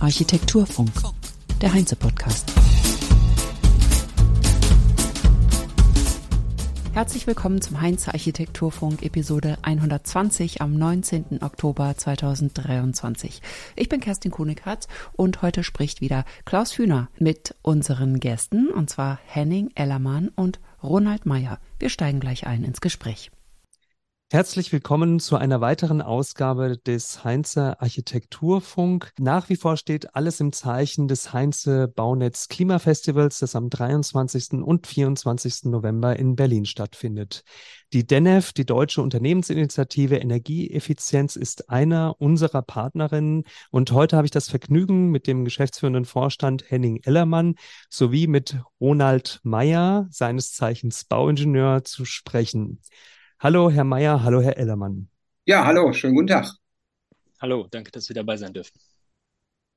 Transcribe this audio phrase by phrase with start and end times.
[0.00, 0.90] Architekturfunk,
[1.60, 2.50] der Heinze-Podcast.
[6.94, 11.42] Herzlich willkommen zum Heinze Architekturfunk Episode 120 am 19.
[11.42, 13.42] Oktober 2023.
[13.76, 19.18] Ich bin Kerstin Kunikratz und heute spricht wieder Klaus Hühner mit unseren Gästen und zwar
[19.26, 21.58] Henning Ellermann und Ronald Meyer.
[21.78, 23.30] Wir steigen gleich ein ins Gespräch.
[24.30, 29.10] Herzlich willkommen zu einer weiteren Ausgabe des Heinze Architekturfunk.
[29.18, 34.62] Nach wie vor steht alles im Zeichen des Heinze Baunetz Klimafestivals, das am 23.
[34.62, 35.70] und 24.
[35.70, 37.42] November in Berlin stattfindet.
[37.94, 43.44] Die DENEF, die Deutsche Unternehmensinitiative Energieeffizienz, ist einer unserer Partnerinnen.
[43.70, 47.54] Und heute habe ich das Vergnügen, mit dem geschäftsführenden Vorstand Henning Ellermann
[47.88, 52.82] sowie mit Ronald Meyer, seines Zeichens Bauingenieur, zu sprechen.
[53.40, 55.08] Hallo, Herr Mayer, hallo, Herr Ellermann.
[55.44, 56.54] Ja, hallo, schönen guten Tag.
[57.40, 58.72] Hallo, danke, dass wir dabei sein dürfen.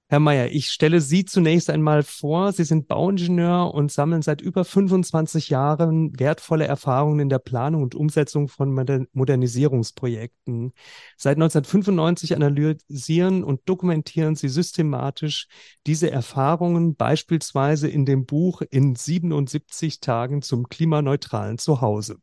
[0.10, 2.54] Herr Mayer, ich stelle Sie zunächst einmal vor.
[2.54, 7.94] Sie sind Bauingenieur und sammeln seit über 25 Jahren wertvolle Erfahrungen in der Planung und
[7.94, 8.74] Umsetzung von
[9.14, 10.74] Modernisierungsprojekten.
[11.16, 15.48] Seit 1995 analysieren und dokumentieren Sie systematisch
[15.86, 22.18] diese Erfahrungen, beispielsweise in dem Buch In 77 Tagen zum klimaneutralen Zuhause.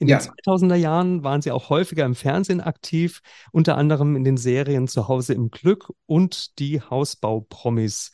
[0.00, 0.18] In ja.
[0.18, 3.20] den 2000er Jahren waren sie auch häufiger im Fernsehen aktiv,
[3.52, 8.10] unter anderem in den Serien Zuhause im Glück und die Hausbau-Promis.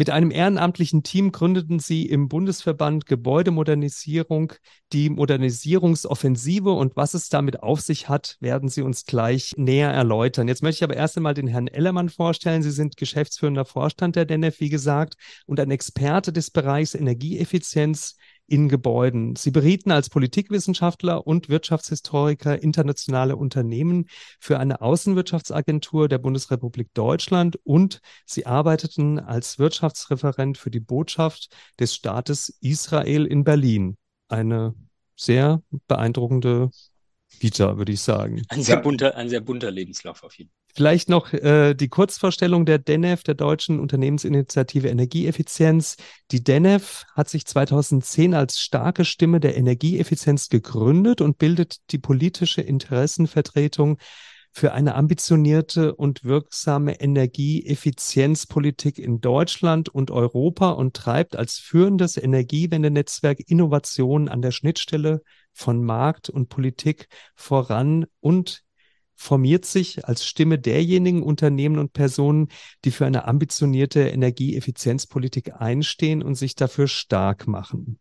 [0.00, 4.54] Mit einem ehrenamtlichen Team gründeten sie im Bundesverband Gebäudemodernisierung
[4.92, 10.48] die Modernisierungsoffensive und was es damit auf sich hat, werden sie uns gleich näher erläutern.
[10.48, 12.62] Jetzt möchte ich aber erst einmal den Herrn Ellermann vorstellen.
[12.62, 15.14] Sie sind geschäftsführender Vorstand der DENEF, wie gesagt,
[15.46, 18.16] und ein Experte des Bereichs Energieeffizienz
[18.50, 19.36] in Gebäuden.
[19.36, 24.06] Sie berieten als Politikwissenschaftler und Wirtschaftshistoriker internationale Unternehmen
[24.40, 31.94] für eine Außenwirtschaftsagentur der Bundesrepublik Deutschland und sie arbeiteten als Wirtschaftsreferent für die Botschaft des
[31.94, 33.96] Staates Israel in Berlin.
[34.28, 34.74] Eine
[35.14, 36.70] sehr beeindruckende
[37.38, 38.42] Vita, würde ich sagen.
[38.48, 40.59] Ein sehr bunter, ein sehr bunter Lebenslauf auf jeden Fall.
[40.74, 45.96] Vielleicht noch äh, die Kurzvorstellung der DENEF, der Deutschen Unternehmensinitiative Energieeffizienz.
[46.30, 52.60] Die DENEF hat sich 2010 als starke Stimme der Energieeffizienz gegründet und bildet die politische
[52.60, 53.98] Interessenvertretung
[54.52, 63.38] für eine ambitionierte und wirksame Energieeffizienzpolitik in Deutschland und Europa und treibt als führendes Energiewendenetzwerk
[63.46, 65.22] Innovationen an der Schnittstelle
[65.52, 68.64] von Markt und Politik voran und
[69.20, 72.48] formiert sich als Stimme derjenigen Unternehmen und Personen,
[72.86, 77.98] die für eine ambitionierte Energieeffizienzpolitik einstehen und sich dafür stark machen.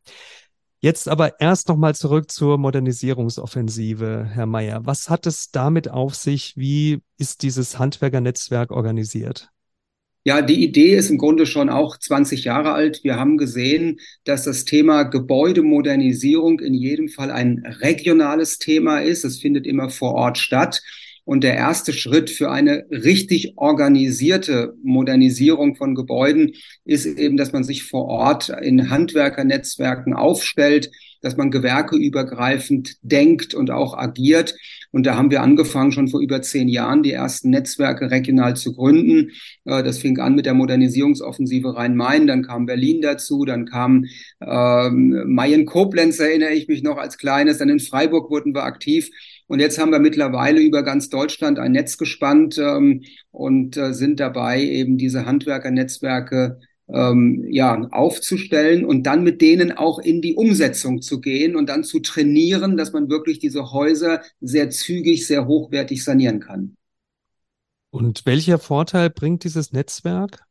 [0.79, 4.85] Jetzt aber erst nochmal zurück zur Modernisierungsoffensive, Herr Mayer.
[4.85, 6.53] Was hat es damit auf sich?
[6.55, 9.49] Wie ist dieses Handwerkernetzwerk organisiert?
[10.23, 13.03] Ja, die Idee ist im Grunde schon auch 20 Jahre alt.
[13.03, 19.25] Wir haben gesehen, dass das Thema Gebäudemodernisierung in jedem Fall ein regionales Thema ist.
[19.25, 20.81] Es findet immer vor Ort statt.
[21.29, 26.53] Und der erste Schritt für eine richtig organisierte Modernisierung von Gebäuden
[26.85, 30.89] ist eben, dass man sich vor Ort in Handwerkernetzwerken aufstellt,
[31.21, 34.55] dass man gewerkeübergreifend denkt und auch agiert.
[34.89, 38.73] Und da haben wir angefangen, schon vor über zehn Jahren die ersten Netzwerke regional zu
[38.73, 39.29] gründen.
[39.65, 44.05] Äh, das fing an mit der Modernisierungsoffensive Rhein-Main, dann kam Berlin dazu, dann kam
[44.41, 49.11] ähm, Mayen-Koblenz, erinnere ich mich noch als kleines, dann in Freiburg wurden wir aktiv.
[49.49, 53.01] Und jetzt haben wir mittlerweile über ganz Deutschland ein Netz gespannt ähm,
[53.31, 59.97] und äh, sind dabei, eben diese Handwerkernetzwerke ähm, ja, aufzustellen und dann mit denen auch
[59.97, 64.69] in die Umsetzung zu gehen und dann zu trainieren, dass man wirklich diese Häuser sehr
[64.69, 66.75] zügig, sehr hochwertig sanieren kann.
[67.89, 70.43] Und welcher Vorteil bringt dieses Netzwerk?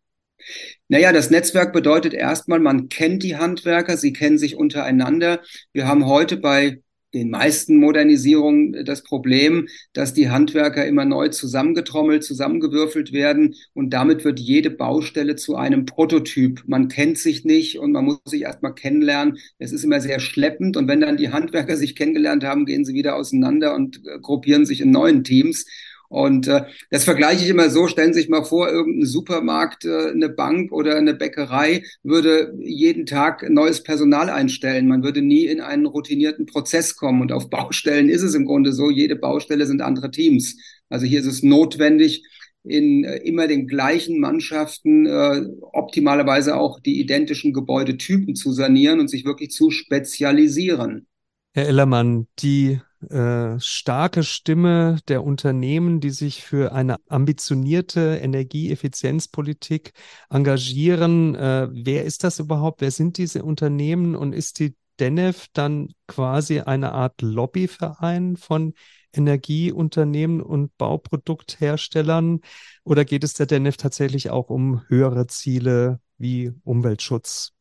[0.89, 5.41] Naja, das Netzwerk bedeutet erstmal, man kennt die Handwerker, sie kennen sich untereinander.
[5.73, 6.83] Wir haben heute bei
[7.15, 14.25] den meisten Modernisierungen das Problem, dass die Handwerker immer neu zusammengetrommelt, zusammengewürfelt werden und damit
[14.25, 16.63] wird jede Baustelle zu einem Prototyp.
[16.67, 19.39] Man kennt sich nicht und man muss sich erstmal kennenlernen.
[19.59, 22.95] Es ist immer sehr schleppend und wenn dann die Handwerker sich kennengelernt haben, gehen sie
[22.95, 25.67] wieder auseinander und äh, gruppieren sich in neuen Teams.
[26.09, 30.11] Und äh, das vergleiche ich immer so, stellen Sie sich mal vor, irgendein Supermarkt, äh,
[30.11, 34.89] eine Bank oder eine Bäckerei würde jeden Tag neues Personal einstellen.
[34.89, 37.21] Man würde nie in einen routinierten Prozess kommen.
[37.21, 40.57] Und auf Baustellen ist es im Grunde so, jede Baustelle sind andere Teams.
[40.89, 42.25] Also hier ist es notwendig,
[42.65, 49.09] in äh, immer den gleichen Mannschaften äh, optimalerweise auch die identischen Gebäudetypen zu sanieren und
[49.09, 51.07] sich wirklich zu spezialisieren.
[51.55, 59.93] Herr Ellermann, die äh, starke Stimme der Unternehmen, die sich für eine ambitionierte Energieeffizienzpolitik
[60.31, 61.35] engagieren.
[61.35, 62.81] Äh, wer ist das überhaupt?
[62.81, 68.75] Wer sind diese Unternehmen und ist die DENEF dann quasi eine Art Lobbyverein von
[69.13, 72.41] Energieunternehmen und Bauproduktherstellern?
[72.85, 77.53] Oder geht es der DENEF tatsächlich auch um höhere Ziele wie Umweltschutz?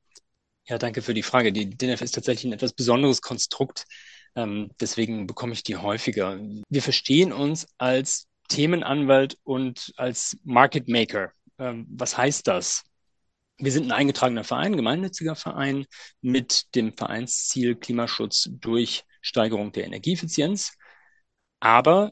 [0.66, 1.54] Ja, danke für die Frage.
[1.54, 3.86] Die DENEF ist tatsächlich ein etwas besonderes Konstrukt.
[4.38, 6.39] Ähm, deswegen bekomme ich die häufiger.
[6.69, 11.31] Wir verstehen uns als Themenanwalt und als Market Maker.
[11.57, 12.84] Ähm, was heißt das?
[13.57, 15.88] Wir sind ein eingetragener Verein, gemeinnütziger Verein
[16.22, 20.74] mit dem Vereinsziel Klimaschutz durch Steigerung der Energieeffizienz.
[21.60, 22.12] Aber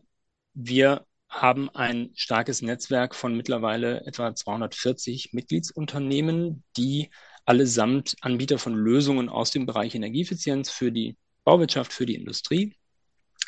[0.56, 7.12] wir haben ein starkes Netzwerk von mittlerweile etwa 240 Mitgliedsunternehmen, die
[7.46, 12.76] allesamt Anbieter von Lösungen aus dem Bereich Energieeffizienz für die Bauwirtschaft, für die Industrie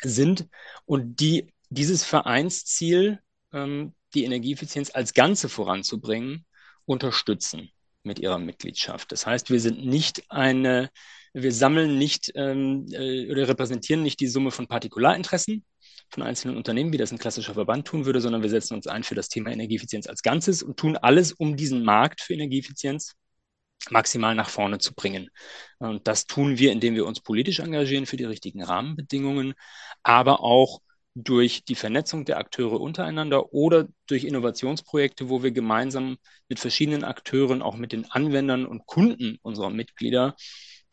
[0.02, 0.48] sind
[0.86, 3.18] und die dieses Vereinsziel,
[3.52, 6.46] ähm, die Energieeffizienz als Ganze voranzubringen,
[6.86, 7.70] unterstützen
[8.02, 9.12] mit ihrer Mitgliedschaft.
[9.12, 10.90] Das heißt, wir sind nicht eine,
[11.34, 15.64] wir sammeln nicht ähm, äh, oder repräsentieren nicht die Summe von Partikularinteressen
[16.10, 19.04] von einzelnen Unternehmen, wie das ein klassischer Verband tun würde, sondern wir setzen uns ein
[19.04, 23.12] für das Thema Energieeffizienz als Ganzes und tun alles, um diesen Markt für Energieeffizienz
[23.90, 25.30] maximal nach vorne zu bringen.
[25.78, 29.54] Und das tun wir, indem wir uns politisch engagieren für die richtigen Rahmenbedingungen,
[30.02, 30.80] aber auch
[31.14, 36.16] durch die Vernetzung der Akteure untereinander oder durch Innovationsprojekte, wo wir gemeinsam
[36.48, 40.36] mit verschiedenen Akteuren, auch mit den Anwendern und Kunden unserer Mitglieder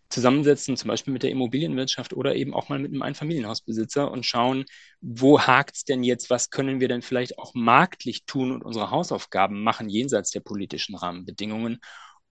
[0.09, 4.65] zusammensetzen, zum Beispiel mit der Immobilienwirtschaft oder eben auch mal mit einem Einfamilienhausbesitzer und schauen,
[5.01, 8.91] wo hakt es denn jetzt, was können wir denn vielleicht auch marktlich tun und unsere
[8.91, 11.79] Hausaufgaben machen jenseits der politischen Rahmenbedingungen,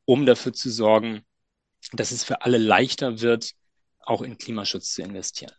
[0.05, 1.25] um dafür zu sorgen,
[1.93, 3.53] dass es für alle leichter wird,
[4.01, 5.53] auch in Klimaschutz zu investieren.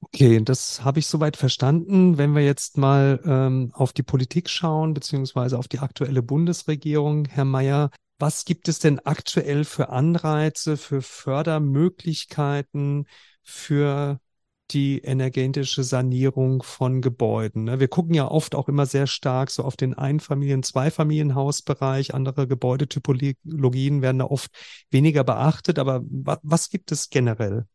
[0.00, 2.18] Okay, das habe ich soweit verstanden.
[2.18, 7.44] Wenn wir jetzt mal ähm, auf die Politik schauen, beziehungsweise auf die aktuelle Bundesregierung, Herr
[7.44, 13.06] Mayer, was gibt es denn aktuell für Anreize, für Fördermöglichkeiten
[13.42, 14.20] für
[14.70, 17.64] die energetische Sanierung von Gebäuden.
[17.64, 17.80] Ne?
[17.80, 22.14] Wir gucken ja oft auch immer sehr stark so auf den Einfamilien-, Zweifamilienhausbereich.
[22.14, 24.50] Andere Gebäudetypologien werden da oft
[24.90, 25.78] weniger beachtet.
[25.78, 27.66] Aber was gibt es generell?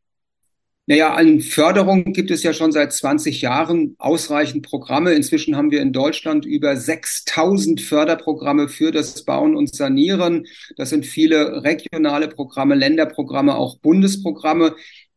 [0.86, 5.14] Naja, an Förderung gibt es ja schon seit 20 Jahren ausreichend Programme.
[5.14, 10.46] Inzwischen haben wir in Deutschland über 6000 Förderprogramme für das Bauen und Sanieren.
[10.76, 14.76] Das sind viele regionale Programme, Länderprogramme, auch Bundesprogramme.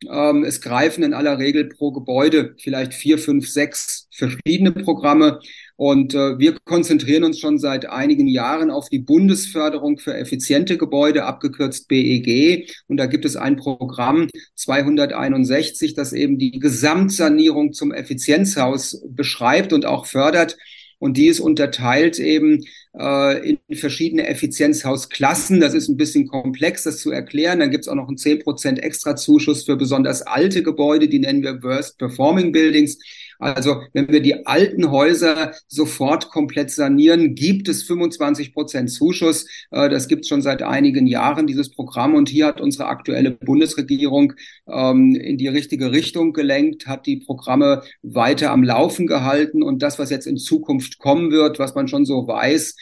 [0.09, 5.41] Ähm, es greifen in aller Regel pro Gebäude vielleicht vier, fünf, sechs verschiedene Programme.
[5.77, 11.25] Und äh, wir konzentrieren uns schon seit einigen Jahren auf die Bundesförderung für effiziente Gebäude,
[11.25, 12.73] abgekürzt BEG.
[12.89, 19.85] Und da gibt es ein Programm 261, das eben die Gesamtsanierung zum Effizienzhaus beschreibt und
[19.85, 20.57] auch fördert.
[20.99, 22.65] Und die ist unterteilt eben
[22.99, 25.61] äh, in verschiedene Effizienzhausklassen.
[25.61, 27.61] Das ist ein bisschen komplex, das zu erklären.
[27.61, 31.63] Dann gibt es auch noch einen 10% Extrazuschuss für besonders alte Gebäude, die nennen wir
[31.63, 32.99] Worst Performing Buildings.
[33.39, 39.47] Also wenn wir die alten Häuser sofort komplett sanieren, gibt es 25 Prozent Zuschuss.
[39.71, 42.15] Äh, das gibt es schon seit einigen Jahren, dieses Programm.
[42.15, 44.35] Und hier hat unsere aktuelle Bundesregierung
[44.69, 49.63] ähm, in die richtige Richtung gelenkt, hat die Programme weiter am Laufen gehalten.
[49.63, 52.77] Und das, was jetzt in Zukunft kommen wird, was man schon so weiß,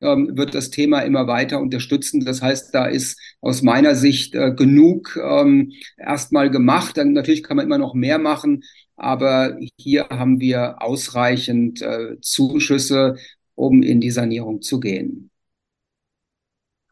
[0.00, 2.24] ähm, wird das Thema immer weiter unterstützen.
[2.24, 6.96] Das heißt, da ist aus meiner Sicht äh, genug ähm, erstmal gemacht.
[6.96, 8.62] Dann natürlich kann man immer noch mehr machen,
[9.00, 13.16] aber hier haben wir ausreichend äh, Zuschüsse,
[13.54, 15.30] um in die Sanierung zu gehen.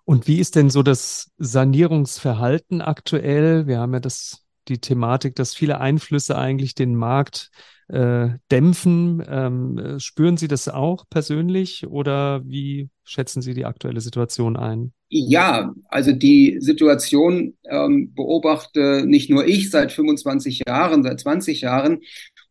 [0.04, 3.66] Und wie ist denn so das Sanierungsverhalten aktuell?
[3.66, 7.50] Wir haben ja das, die Thematik, dass viele Einflüsse eigentlich den Markt
[7.88, 9.22] äh, dämpfen.
[9.28, 14.92] Ähm, spüren Sie das auch persönlich oder wie schätzen Sie die aktuelle Situation ein?
[15.08, 22.00] Ja, also die Situation ähm, beobachte nicht nur ich seit 25 Jahren, seit 20 Jahren.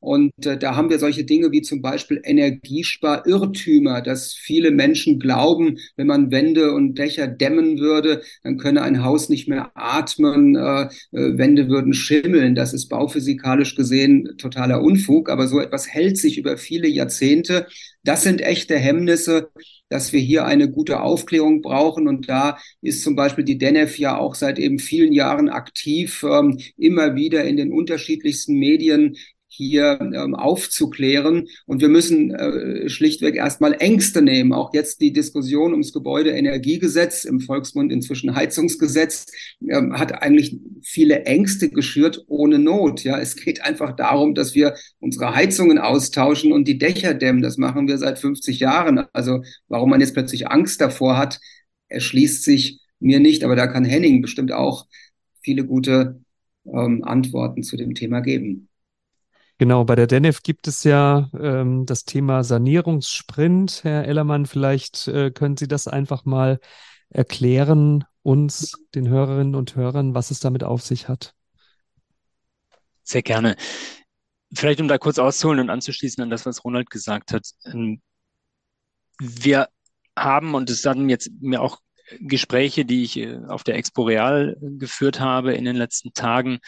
[0.07, 5.79] Und äh, da haben wir solche Dinge wie zum Beispiel Energiesparirrtümer, dass viele Menschen glauben,
[5.97, 10.83] wenn man Wände und Dächer dämmen würde, dann könne ein Haus nicht mehr atmen, äh,
[11.11, 12.55] äh, Wände würden schimmeln.
[12.55, 17.67] Das ist bauphysikalisch gesehen totaler Unfug, aber so etwas hält sich über viele Jahrzehnte.
[18.05, 19.49] Das sind echte Hemmnisse,
[19.89, 22.07] dass wir hier eine gute Aufklärung brauchen.
[22.07, 26.59] Und da ist zum Beispiel die DENEF ja auch seit eben vielen Jahren aktiv, ähm,
[26.77, 29.17] immer wieder in den unterschiedlichsten Medien
[29.57, 31.47] hier ähm, aufzuklären.
[31.65, 34.53] Und wir müssen äh, schlichtweg erstmal Ängste nehmen.
[34.53, 39.25] Auch jetzt die Diskussion ums Gebäudeenergiegesetz, im Volksmund inzwischen Heizungsgesetz,
[39.67, 43.03] ähm, hat eigentlich viele Ängste geschürt ohne Not.
[43.03, 47.41] Ja, es geht einfach darum, dass wir unsere Heizungen austauschen und die Dächer dämmen.
[47.41, 49.05] Das machen wir seit 50 Jahren.
[49.11, 51.39] Also warum man jetzt plötzlich Angst davor hat,
[51.89, 53.43] erschließt sich mir nicht.
[53.43, 54.85] Aber da kann Henning bestimmt auch
[55.41, 56.21] viele gute
[56.65, 58.69] ähm, Antworten zu dem Thema geben.
[59.59, 63.83] Genau, bei der DENEF gibt es ja ähm, das Thema Sanierungssprint.
[63.83, 66.59] Herr Ellermann, vielleicht äh, können Sie das einfach mal
[67.09, 71.33] erklären, uns, den Hörerinnen und Hörern, was es damit auf sich hat.
[73.01, 73.55] Sehr gerne.
[74.53, 77.47] Vielleicht, um da kurz auszuholen und anzuschließen an das, was Ronald gesagt hat.
[77.65, 78.01] Ähm,
[79.19, 79.69] wir
[80.15, 81.79] haben, und es hatten jetzt mir auch
[82.19, 86.59] Gespräche, die ich äh, auf der Expo Real geführt habe in den letzten Tagen,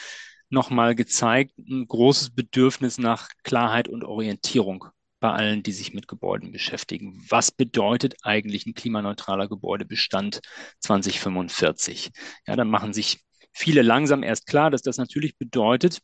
[0.49, 4.85] nochmal gezeigt, ein großes Bedürfnis nach Klarheit und Orientierung
[5.19, 7.23] bei allen, die sich mit Gebäuden beschäftigen.
[7.29, 10.39] Was bedeutet eigentlich ein klimaneutraler Gebäudebestand
[10.79, 12.11] 2045?
[12.47, 15.99] Ja, dann machen sich viele langsam erst klar, dass das natürlich bedeutet,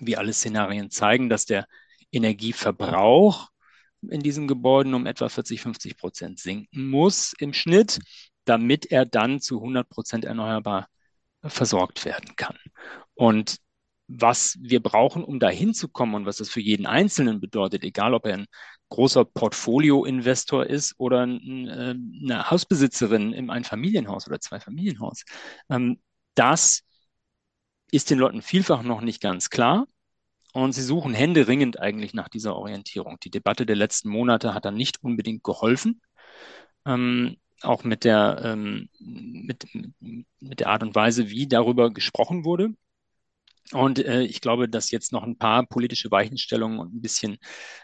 [0.00, 1.66] wie alle Szenarien zeigen, dass der
[2.12, 3.48] Energieverbrauch
[4.02, 7.98] in diesen Gebäuden um etwa 40, 50 Prozent sinken muss im Schnitt,
[8.44, 10.88] damit er dann zu 100 Prozent erneuerbar
[11.42, 12.56] versorgt werden kann.
[13.18, 13.58] Und
[14.06, 18.26] was wir brauchen, um da hinzukommen und was das für jeden Einzelnen bedeutet, egal ob
[18.26, 18.46] er ein
[18.90, 21.94] großer Portfolio-Investor ist oder ein, äh,
[22.24, 25.24] eine Hausbesitzerin im Einfamilienhaus oder Zweifamilienhaus,
[25.68, 26.00] ähm,
[26.36, 26.84] das
[27.90, 29.88] ist den Leuten vielfach noch nicht ganz klar.
[30.52, 33.18] Und sie suchen händeringend eigentlich nach dieser Orientierung.
[33.22, 36.00] Die Debatte der letzten Monate hat dann nicht unbedingt geholfen.
[36.86, 39.66] Ähm, auch mit der, ähm, mit,
[40.40, 42.70] mit der Art und Weise, wie darüber gesprochen wurde.
[43.72, 47.36] Und äh, ich glaube, dass jetzt noch ein paar politische Weichenstellungen und ein bisschen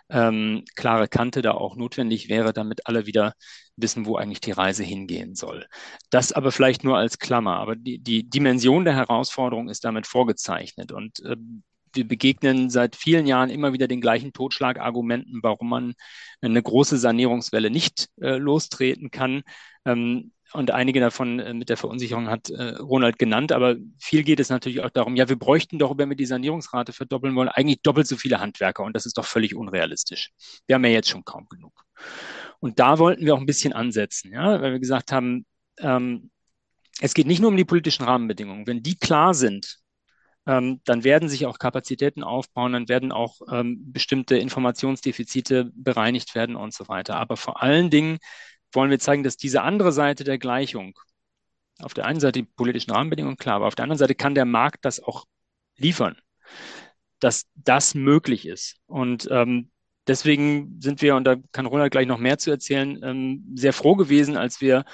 [0.08, 3.34] ähm, klare Kante da auch notwendig wäre, damit alle wieder
[3.76, 5.66] wissen, wo eigentlich die Reise hingehen soll.
[6.10, 7.56] Das aber vielleicht nur als Klammer.
[7.58, 10.90] Aber die, die Dimension der Herausforderung ist damit vorgezeichnet.
[10.92, 11.36] Und äh,
[11.92, 15.94] wir begegnen seit vielen Jahren immer wieder den gleichen Totschlagargumenten, warum man
[16.40, 19.42] eine große Sanierungswelle nicht äh, lostreten kann.
[19.84, 24.38] Ähm, und einige davon äh, mit der Verunsicherung hat äh, Ronald genannt, aber viel geht
[24.38, 27.82] es natürlich auch darum, ja, wir bräuchten doch, wenn wir die Sanierungsrate verdoppeln wollen, eigentlich
[27.82, 30.30] doppelt so viele Handwerker und das ist doch völlig unrealistisch.
[30.66, 31.72] Wir haben ja jetzt schon kaum genug.
[32.60, 35.44] Und da wollten wir auch ein bisschen ansetzen, ja, weil wir gesagt haben,
[35.80, 36.30] ähm,
[37.00, 38.66] es geht nicht nur um die politischen Rahmenbedingungen.
[38.68, 39.78] Wenn die klar sind,
[40.46, 46.54] ähm, dann werden sich auch Kapazitäten aufbauen, dann werden auch ähm, bestimmte Informationsdefizite bereinigt werden
[46.54, 47.16] und so weiter.
[47.16, 48.18] Aber vor allen Dingen
[48.74, 50.98] wollen wir zeigen, dass diese andere Seite der Gleichung,
[51.80, 54.44] auf der einen Seite die politischen Rahmenbedingungen, klar, aber auf der anderen Seite kann der
[54.44, 55.26] Markt das auch
[55.76, 56.16] liefern,
[57.20, 58.76] dass das möglich ist.
[58.86, 59.70] Und ähm,
[60.06, 63.96] deswegen sind wir, und da kann Ronald gleich noch mehr zu erzählen, ähm, sehr froh
[63.96, 64.84] gewesen, als wir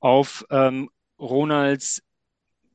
[0.00, 2.02] auf ähm, Ronalds,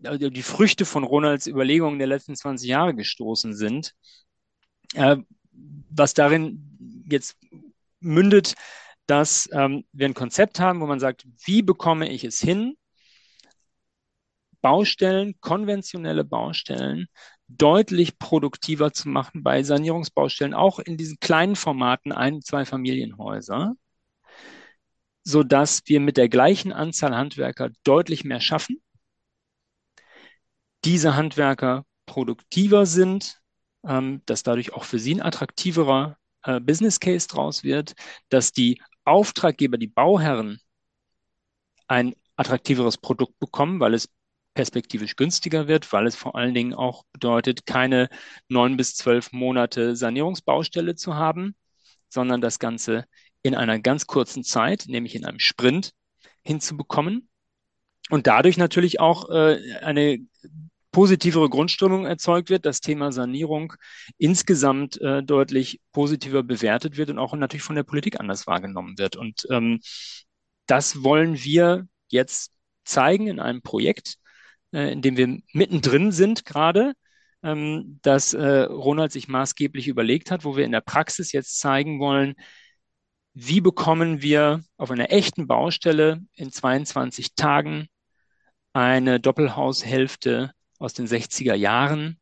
[0.03, 3.93] also die Früchte von Ronalds Überlegungen der letzten 20 Jahre gestoßen sind,
[4.93, 5.17] äh,
[5.89, 7.37] was darin jetzt
[7.99, 8.55] mündet,
[9.09, 12.77] dass ähm, wir ein Konzept haben, wo man sagt, wie bekomme ich es hin,
[14.61, 17.07] Baustellen, konventionelle Baustellen
[17.47, 23.73] deutlich produktiver zu machen bei Sanierungsbaustellen, auch in diesen kleinen Formaten, ein, zwei Familienhäuser,
[25.23, 28.79] sodass wir mit der gleichen Anzahl Handwerker deutlich mehr schaffen,
[30.85, 33.39] diese Handwerker produktiver sind,
[33.87, 37.93] ähm, dass dadurch auch für sie ein attraktiverer äh, Business Case draus wird,
[38.29, 40.59] dass die Auftraggeber, die Bauherren,
[41.87, 44.09] ein attraktiveres Produkt bekommen, weil es
[44.53, 48.09] perspektivisch günstiger wird, weil es vor allen Dingen auch bedeutet, keine
[48.47, 51.55] neun bis zwölf Monate Sanierungsbaustelle zu haben,
[52.09, 53.05] sondern das Ganze
[53.41, 55.93] in einer ganz kurzen Zeit, nämlich in einem Sprint,
[56.43, 57.29] hinzubekommen.
[58.09, 60.19] Und dadurch natürlich auch äh, eine
[60.91, 63.73] positivere Grundstimmung erzeugt wird, das Thema Sanierung
[64.17, 69.15] insgesamt äh, deutlich positiver bewertet wird und auch natürlich von der Politik anders wahrgenommen wird.
[69.15, 69.79] Und ähm,
[70.65, 72.51] das wollen wir jetzt
[72.85, 74.15] zeigen in einem Projekt,
[74.73, 76.93] äh, in dem wir mittendrin sind gerade,
[77.43, 81.99] ähm, das äh, Ronald sich maßgeblich überlegt hat, wo wir in der Praxis jetzt zeigen
[81.99, 82.35] wollen,
[83.33, 87.87] wie bekommen wir auf einer echten Baustelle in 22 Tagen
[88.73, 92.19] eine Doppelhaushälfte aus den 60er Jahren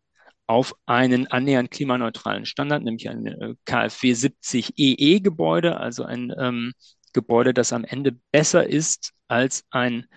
[0.47, 6.73] auf einen annähernd klimaneutralen Standard, nämlich ein KfW 70 EE Gebäude, also ein ähm,
[7.13, 10.07] Gebäude, das am Ende besser ist als ein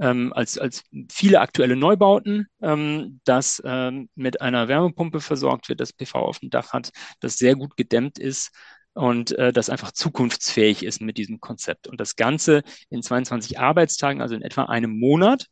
[0.00, 5.92] ähm, als, als viele aktuelle Neubauten, ähm, das ähm, mit einer Wärmepumpe versorgt wird, das
[5.92, 6.90] PV auf dem Dach hat,
[7.20, 8.50] das sehr gut gedämmt ist
[8.94, 11.86] und äh, das einfach zukunftsfähig ist mit diesem Konzept.
[11.86, 15.46] Und das Ganze in 22 Arbeitstagen, also in etwa einem Monat,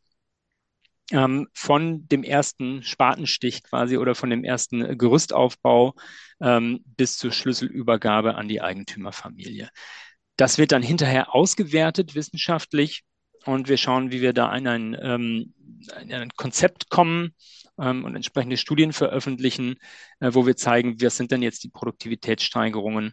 [1.11, 5.95] ähm, von dem ersten Spatenstich quasi oder von dem ersten Gerüstaufbau
[6.41, 9.71] ähm, bis zur Schlüsselübergabe an die Eigentümerfamilie.
[10.37, 13.03] Das wird dann hinterher ausgewertet wissenschaftlich
[13.45, 15.55] und wir schauen, wie wir da in ein, ähm,
[16.03, 17.35] in ein Konzept kommen
[17.79, 19.77] ähm, und entsprechende Studien veröffentlichen,
[20.21, 23.12] äh, wo wir zeigen, was sind denn jetzt die Produktivitätssteigerungen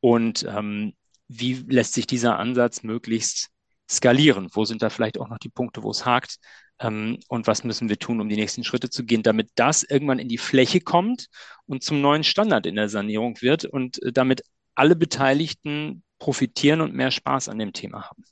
[0.00, 0.94] und ähm,
[1.28, 3.48] wie lässt sich dieser Ansatz möglichst
[3.90, 4.48] skalieren?
[4.52, 6.36] Wo sind da vielleicht auch noch die Punkte, wo es hakt?
[6.78, 10.18] Ähm, und was müssen wir tun, um die nächsten Schritte zu gehen, damit das irgendwann
[10.18, 11.28] in die Fläche kommt
[11.66, 14.42] und zum neuen Standard in der Sanierung wird und äh, damit
[14.74, 18.24] alle Beteiligten profitieren und mehr Spaß an dem Thema haben.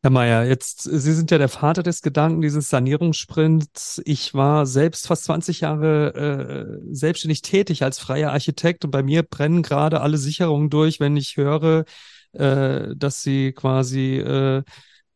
[0.00, 4.00] Herr Mayer, jetzt, Sie sind ja der Vater des Gedanken dieses Sanierungssprints.
[4.04, 9.24] Ich war selbst fast 20 Jahre äh, selbstständig tätig als freier Architekt und bei mir
[9.24, 11.84] brennen gerade alle Sicherungen durch, wenn ich höre,
[12.32, 14.62] äh, dass Sie quasi äh,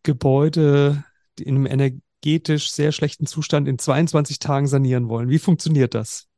[0.03, 1.05] Gebäude
[1.41, 5.29] in einem energetisch sehr schlechten Zustand in 22 Tagen sanieren wollen.
[5.29, 6.29] Wie funktioniert das?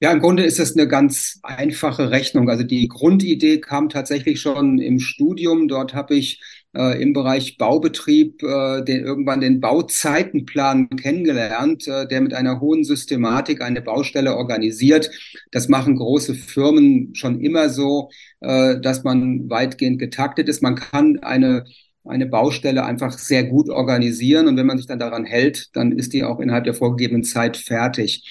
[0.00, 2.48] Ja, im Grunde ist das eine ganz einfache Rechnung.
[2.48, 5.66] Also die Grundidee kam tatsächlich schon im Studium.
[5.66, 6.40] Dort habe ich
[6.72, 12.84] äh, im Bereich Baubetrieb äh, den, irgendwann den Bauzeitenplan kennengelernt, äh, der mit einer hohen
[12.84, 15.10] Systematik eine Baustelle organisiert.
[15.50, 20.62] Das machen große Firmen schon immer so, äh, dass man weitgehend getaktet ist.
[20.62, 21.64] Man kann eine
[22.08, 26.12] eine Baustelle einfach sehr gut organisieren und wenn man sich dann daran hält, dann ist
[26.12, 28.24] die auch innerhalb der vorgegebenen Zeit fertig.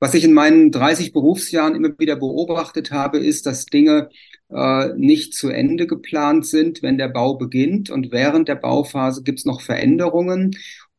[0.00, 4.10] Was ich in meinen 30 Berufsjahren immer wieder beobachtet habe, ist, dass Dinge
[4.50, 7.90] äh, nicht zu Ende geplant sind, wenn der Bau beginnt.
[7.90, 10.56] Und während der Bauphase gibt es noch Veränderungen.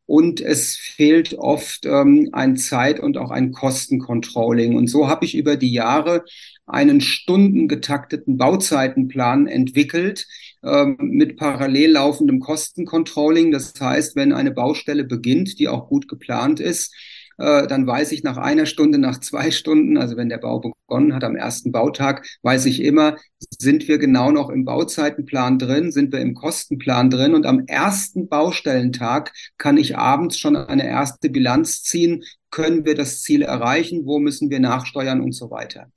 [0.07, 4.75] Und es fehlt oft ähm, ein Zeit- und auch ein Kostencontrolling.
[4.75, 6.25] Und so habe ich über die Jahre
[6.67, 10.27] einen stundengetakteten Bauzeitenplan entwickelt
[10.65, 13.51] ähm, mit parallel laufendem Kostencontrolling.
[13.51, 16.93] Das heißt, wenn eine Baustelle beginnt, die auch gut geplant ist,
[17.37, 21.13] äh, dann weiß ich nach einer Stunde, nach zwei Stunden, also wenn der Bau begonnen
[21.13, 23.17] hat am ersten Bautag, weiß ich immer,
[23.59, 28.29] sind wir genau noch im Bauzeitenplan drin, sind wir im Kostenplan drin und am ersten
[28.29, 34.19] Baustellentag kann ich abends schon eine erste Bilanz ziehen, können wir das Ziel erreichen, wo
[34.19, 35.91] müssen wir nachsteuern und so weiter.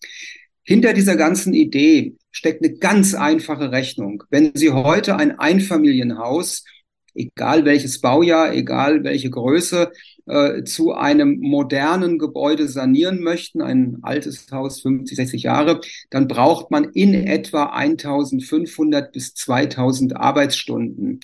[0.68, 4.24] Hinter dieser ganzen Idee steckt eine ganz einfache Rechnung.
[4.28, 6.62] Wenn Sie heute ein Einfamilienhaus
[7.14, 9.90] egal welches Baujahr, egal welche Größe,
[10.26, 16.70] äh, zu einem modernen Gebäude sanieren möchten, ein altes Haus 50, 60 Jahre, dann braucht
[16.70, 21.20] man in etwa 1500 bis 2000 Arbeitsstunden.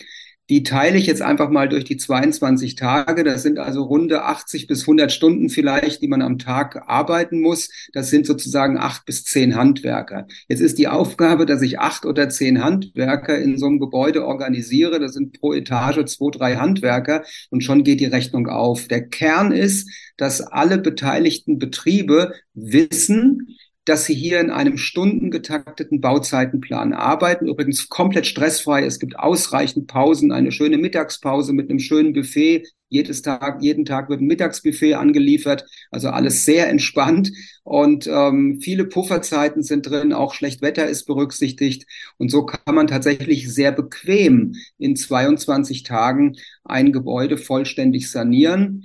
[0.51, 3.25] Die teile ich jetzt einfach mal durch die 22 Tage.
[3.25, 7.71] Das sind also runde 80 bis 100 Stunden vielleicht, die man am Tag arbeiten muss.
[7.95, 10.27] Das sind sozusagen acht bis zehn Handwerker.
[10.49, 15.01] Jetzt ist die Aufgabe, dass ich acht oder zehn Handwerker in so einem Gebäude organisiere.
[15.01, 18.87] Das sind pro Etage zwei, drei Handwerker und schon geht die Rechnung auf.
[18.89, 26.95] Der Kern ist, dass alle beteiligten Betriebe wissen, dass sie hier in einem stundengetakteten Bauzeitenplan
[26.95, 27.49] arbeiten.
[27.49, 28.85] Übrigens komplett stressfrei.
[28.85, 32.67] Es gibt ausreichend Pausen, eine schöne Mittagspause mit einem schönen Buffet.
[32.89, 35.67] Jedes Tag, jeden Tag wird ein Mittagsbuffet angeliefert.
[35.91, 37.31] Also alles sehr entspannt.
[37.63, 40.15] Und ähm, viele Pufferzeiten sind drin.
[40.15, 41.87] Auch Schlechtwetter ist berücksichtigt.
[42.17, 48.85] Und so kann man tatsächlich sehr bequem in 22 Tagen ein Gebäude vollständig sanieren.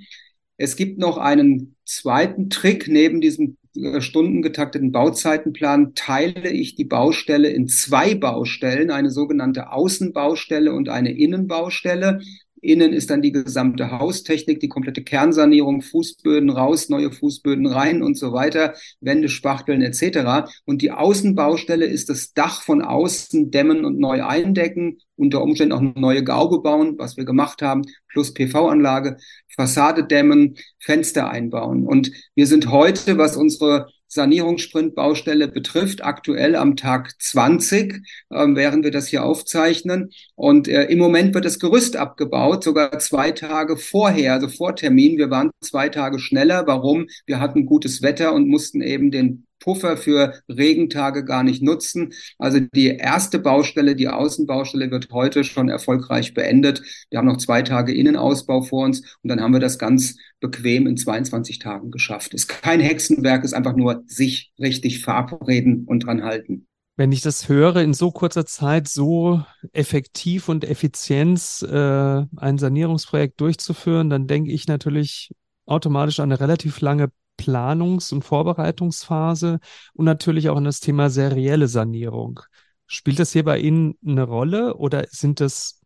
[0.58, 3.56] Es gibt noch einen zweiten Trick neben diesem
[4.00, 12.20] stundengetakteten Bauzeitenplan teile ich die Baustelle in zwei Baustellen, eine sogenannte Außenbaustelle und eine Innenbaustelle.
[12.62, 18.18] Innen ist dann die gesamte Haustechnik, die komplette Kernsanierung, Fußböden raus, neue Fußböden rein und
[18.18, 20.50] so weiter, Wände, Spachteln etc.
[20.64, 25.80] Und die Außenbaustelle ist das Dach von außen dämmen und neu eindecken, unter Umständen auch
[25.80, 29.18] neue Gaube bauen, was wir gemacht haben, plus PV-Anlage,
[29.54, 31.86] Fassade dämmen, Fenster einbauen.
[31.86, 37.94] Und wir sind heute, was unsere Sanierungssprint-Baustelle betrifft, aktuell am Tag 20,
[38.30, 40.10] äh, während wir das hier aufzeichnen.
[40.34, 45.16] Und äh, im Moment wird das Gerüst abgebaut, sogar zwei Tage vorher, also vor Termin.
[45.16, 46.66] Wir waren zwei Tage schneller.
[46.66, 47.06] Warum?
[47.26, 52.12] Wir hatten gutes Wetter und mussten eben den Puffer für Regentage gar nicht nutzen.
[52.38, 56.82] Also die erste Baustelle, die Außenbaustelle wird heute schon erfolgreich beendet.
[57.10, 60.86] Wir haben noch zwei Tage Innenausbau vor uns und dann haben wir das ganz bequem
[60.86, 62.34] in 22 Tagen geschafft.
[62.34, 66.66] Ist kein Hexenwerk, ist einfach nur sich richtig verabreden und dran halten.
[66.96, 69.42] Wenn ich das höre, in so kurzer Zeit so
[69.72, 75.30] effektiv und effizient äh, ein Sanierungsprojekt durchzuführen, dann denke ich natürlich
[75.64, 79.58] automatisch an eine relativ lange Planungs- und Vorbereitungsphase
[79.94, 82.40] und natürlich auch an das Thema serielle Sanierung.
[82.86, 85.80] Spielt das hier bei Ihnen eine Rolle oder sind das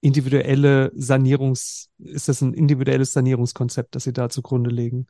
[0.00, 5.06] individuelle Sanierungs, ist das ein individuelles Sanierungskonzept, das Sie da zugrunde legen?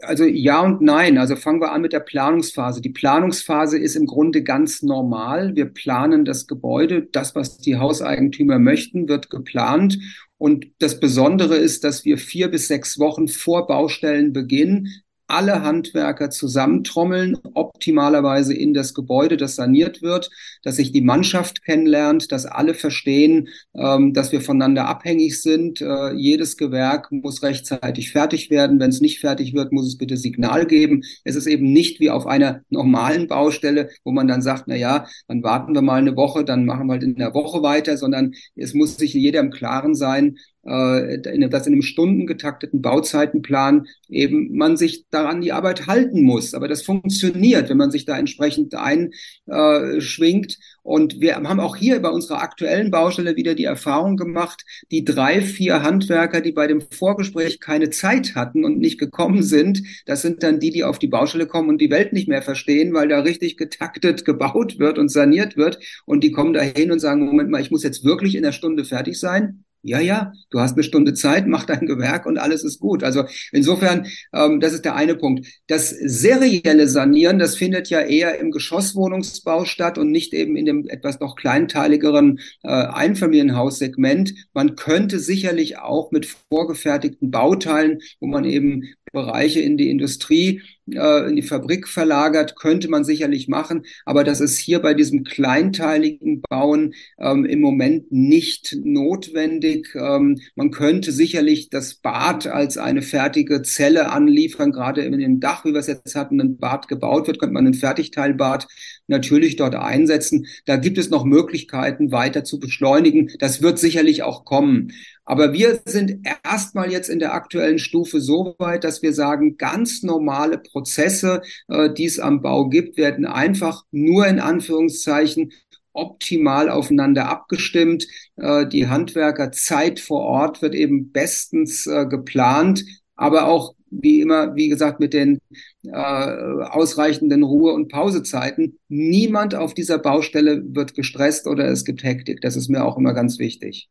[0.00, 1.18] Also ja und nein.
[1.18, 2.80] Also fangen wir an mit der Planungsphase.
[2.80, 5.56] Die Planungsphase ist im Grunde ganz normal.
[5.56, 7.08] Wir planen das Gebäude.
[7.10, 9.98] Das, was die Hauseigentümer möchten, wird geplant.
[10.36, 14.88] Und das Besondere ist, dass wir vier bis sechs Wochen vor Baustellenbeginn
[15.28, 20.30] alle Handwerker zusammentrommeln, optimalerweise in das Gebäude, das saniert wird,
[20.62, 25.82] dass sich die Mannschaft kennenlernt, dass alle verstehen, ähm, dass wir voneinander abhängig sind.
[25.82, 28.80] Äh, jedes Gewerk muss rechtzeitig fertig werden.
[28.80, 31.02] Wenn es nicht fertig wird, muss es bitte Signal geben.
[31.24, 35.06] Es ist eben nicht wie auf einer normalen Baustelle, wo man dann sagt, na ja,
[35.28, 38.32] dann warten wir mal eine Woche, dann machen wir halt in der Woche weiter, sondern
[38.56, 40.38] es muss sich jeder im Klaren sein,
[40.68, 46.54] äh, dass in einem stundengetakteten Bauzeitenplan eben man sich daran die Arbeit halten muss.
[46.54, 50.58] Aber das funktioniert, wenn man sich da entsprechend einschwingt.
[50.82, 55.40] Und wir haben auch hier bei unserer aktuellen Baustelle wieder die Erfahrung gemacht, die drei,
[55.40, 60.42] vier Handwerker, die bei dem Vorgespräch keine Zeit hatten und nicht gekommen sind, das sind
[60.42, 63.20] dann die, die auf die Baustelle kommen und die Welt nicht mehr verstehen, weil da
[63.20, 65.78] richtig getaktet gebaut wird und saniert wird.
[66.06, 68.52] Und die kommen da hin und sagen, Moment mal, ich muss jetzt wirklich in der
[68.52, 69.64] Stunde fertig sein.
[69.88, 73.02] Ja, ja, du hast eine Stunde Zeit, mach dein Gewerk und alles ist gut.
[73.02, 75.46] Also insofern, ähm, das ist der eine Punkt.
[75.66, 80.88] Das serielle Sanieren, das findet ja eher im Geschosswohnungsbau statt und nicht eben in dem
[80.88, 84.34] etwas noch kleinteiligeren äh, Einfamilienhaussegment.
[84.52, 91.28] Man könnte sicherlich auch mit vorgefertigten Bauteilen, wo man eben Bereiche in die Industrie, äh,
[91.28, 93.84] in die Fabrik verlagert, könnte man sicherlich machen.
[94.04, 99.94] Aber das ist hier bei diesem kleinteiligen Bauen ähm, im Moment nicht notwendig.
[99.94, 105.64] Ähm, man könnte sicherlich das Bad als eine fertige Zelle anliefern, gerade in dem Dach,
[105.64, 108.66] wie wir es jetzt hatten, ein Bad gebaut wird, könnte man ein Fertigteilbad
[109.08, 110.46] natürlich dort einsetzen.
[110.66, 113.30] Da gibt es noch Möglichkeiten, weiter zu beschleunigen.
[113.38, 114.92] Das wird sicherlich auch kommen.
[115.24, 120.02] Aber wir sind erstmal jetzt in der aktuellen Stufe so weit, dass wir sagen, ganz
[120.02, 125.52] normale Prozesse, äh, die es am Bau gibt, werden einfach nur in Anführungszeichen
[125.92, 128.06] optimal aufeinander abgestimmt.
[128.36, 132.84] Äh, die Handwerkerzeit vor Ort wird eben bestens äh, geplant,
[133.16, 135.40] aber auch wie immer, wie gesagt, mit den
[135.84, 138.78] äh, ausreichenden Ruhe- und Pausezeiten.
[138.88, 142.40] Niemand auf dieser Baustelle wird gestresst oder es gibt Hektik.
[142.40, 143.88] Das ist mir auch immer ganz wichtig.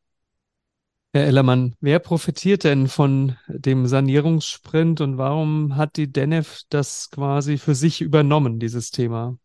[1.13, 7.57] Herr Ellermann, wer profitiert denn von dem Sanierungssprint und warum hat die DENEF das quasi
[7.57, 9.37] für sich übernommen, dieses Thema?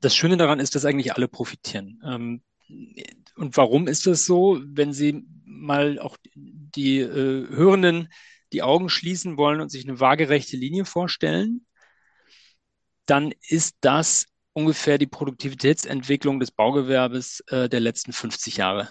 [0.00, 2.00] Das Schöne daran ist, dass eigentlich alle profitieren.
[2.04, 2.42] Ähm,
[3.36, 4.60] und warum ist das so?
[4.64, 8.08] Wenn Sie mal auch die äh, Hörenden
[8.52, 11.66] die Augen schließen wollen und sich eine waagerechte Linie vorstellen,
[13.06, 18.88] dann ist das ungefähr die Produktivitätsentwicklung des Baugewerbes äh, der letzten 50 Jahre.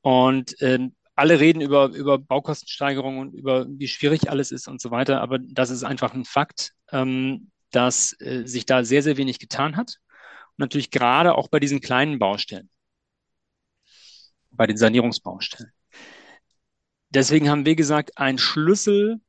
[0.00, 4.90] Und äh, alle reden über, über Baukostensteigerungen und über wie schwierig alles ist und so
[4.90, 9.38] weiter, aber das ist einfach ein Fakt, ähm, dass äh, sich da sehr, sehr wenig
[9.38, 9.96] getan hat.
[10.50, 12.70] Und natürlich gerade auch bei diesen kleinen Baustellen,
[14.50, 15.72] bei den Sanierungsbaustellen.
[17.16, 19.22] Deswegen haben wir gesagt, ein Schlüssel,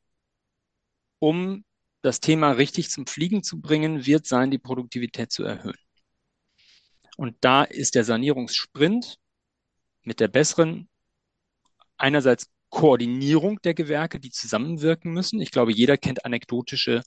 [1.19, 1.63] um
[2.01, 5.77] das Thema richtig zum Fliegen zu bringen, wird sein, die Produktivität zu erhöhen.
[7.15, 9.15] Und da ist der Sanierungssprint
[10.03, 10.89] mit der besseren
[11.95, 15.39] einerseits Koordinierung der Gewerke, die zusammenwirken müssen.
[15.39, 17.03] Ich glaube, jeder kennt anekdotische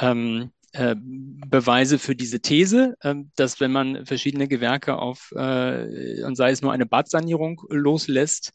[0.00, 6.34] ähm, äh, Beweise für diese These, äh, dass wenn man verschiedene Gewerke auf, äh, und
[6.34, 8.52] sei es nur eine Badsanierung loslässt,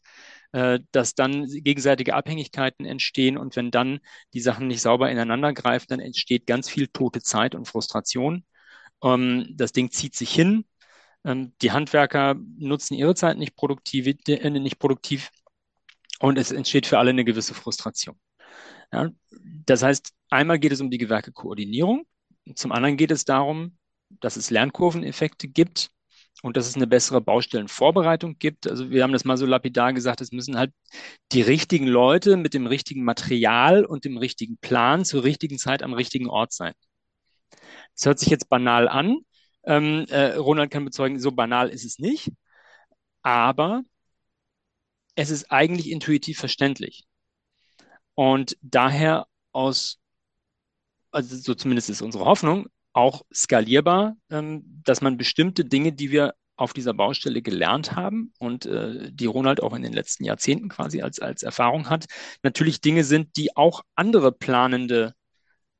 [0.50, 4.00] dass dann gegenseitige Abhängigkeiten entstehen und wenn dann
[4.32, 8.44] die Sachen nicht sauber ineinander greifen, dann entsteht ganz viel tote Zeit und Frustration.
[9.02, 10.64] Ähm, das Ding zieht sich hin,
[11.24, 15.30] ähm, die Handwerker nutzen ihre Zeit nicht produktiv, äh, nicht produktiv
[16.20, 18.18] und es entsteht für alle eine gewisse Frustration.
[18.92, 19.10] Ja,
[19.66, 22.06] das heißt, einmal geht es um die Gewerkekoordinierung,
[22.54, 23.76] zum anderen geht es darum,
[24.20, 25.90] dass es Lernkurveneffekte gibt
[26.42, 28.66] und dass es eine bessere Baustellenvorbereitung gibt.
[28.68, 30.72] Also wir haben das mal so lapidar gesagt, es müssen halt
[31.32, 35.94] die richtigen Leute mit dem richtigen Material und dem richtigen Plan zur richtigen Zeit am
[35.94, 36.74] richtigen Ort sein.
[37.94, 39.18] Das hört sich jetzt banal an,
[39.64, 42.30] ähm, äh, Ronald kann bezeugen, so banal ist es nicht,
[43.22, 43.82] aber
[45.16, 47.04] es ist eigentlich intuitiv verständlich.
[48.14, 49.98] Und daher aus,
[51.10, 52.68] also so zumindest ist unsere Hoffnung,
[52.98, 58.66] auch skalierbar, ähm, dass man bestimmte Dinge, die wir auf dieser Baustelle gelernt haben und
[58.66, 62.06] äh, die Ronald auch in den letzten Jahrzehnten quasi als, als Erfahrung hat,
[62.42, 65.14] natürlich Dinge sind, die auch andere planende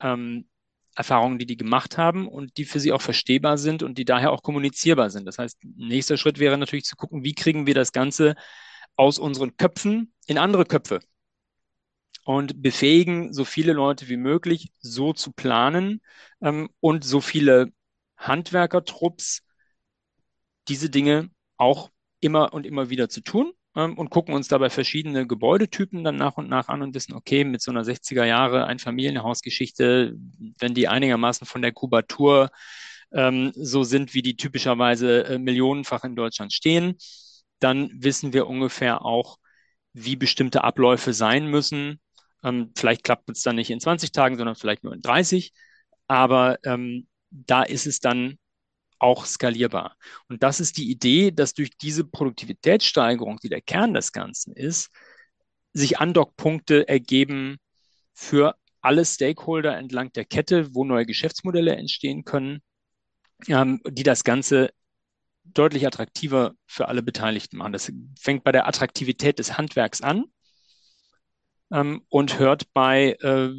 [0.00, 0.48] ähm,
[0.94, 4.30] Erfahrungen, die die gemacht haben und die für sie auch verstehbar sind und die daher
[4.30, 5.26] auch kommunizierbar sind.
[5.26, 8.36] Das heißt, nächster Schritt wäre natürlich zu gucken, wie kriegen wir das Ganze
[8.94, 11.00] aus unseren Köpfen in andere Köpfe
[12.28, 16.02] und befähigen so viele Leute wie möglich, so zu planen
[16.42, 17.72] ähm, und so viele
[18.18, 19.40] Handwerkertrupps
[20.68, 25.26] diese Dinge auch immer und immer wieder zu tun ähm, und gucken uns dabei verschiedene
[25.26, 30.14] Gebäudetypen dann nach und nach an und wissen, okay, mit so einer 60er Jahre Einfamilienhausgeschichte,
[30.58, 32.50] wenn die einigermaßen von der Kubatur
[33.10, 36.98] ähm, so sind, wie die typischerweise äh, millionenfach in Deutschland stehen,
[37.58, 39.38] dann wissen wir ungefähr auch,
[39.94, 41.98] wie bestimmte Abläufe sein müssen.
[42.44, 45.52] Ähm, vielleicht klappt es dann nicht in 20 Tagen, sondern vielleicht nur in 30.
[46.06, 48.38] Aber ähm, da ist es dann
[48.98, 49.96] auch skalierbar.
[50.28, 54.90] Und das ist die Idee, dass durch diese Produktivitätssteigerung, die der Kern des Ganzen ist,
[55.72, 57.58] sich Andockpunkte ergeben
[58.14, 62.60] für alle Stakeholder entlang der Kette, wo neue Geschäftsmodelle entstehen können,
[63.46, 64.70] ähm, die das Ganze
[65.44, 67.72] deutlich attraktiver für alle Beteiligten machen.
[67.72, 70.24] Das fängt bei der Attraktivität des Handwerks an
[71.72, 73.50] ähm, und hört bei äh,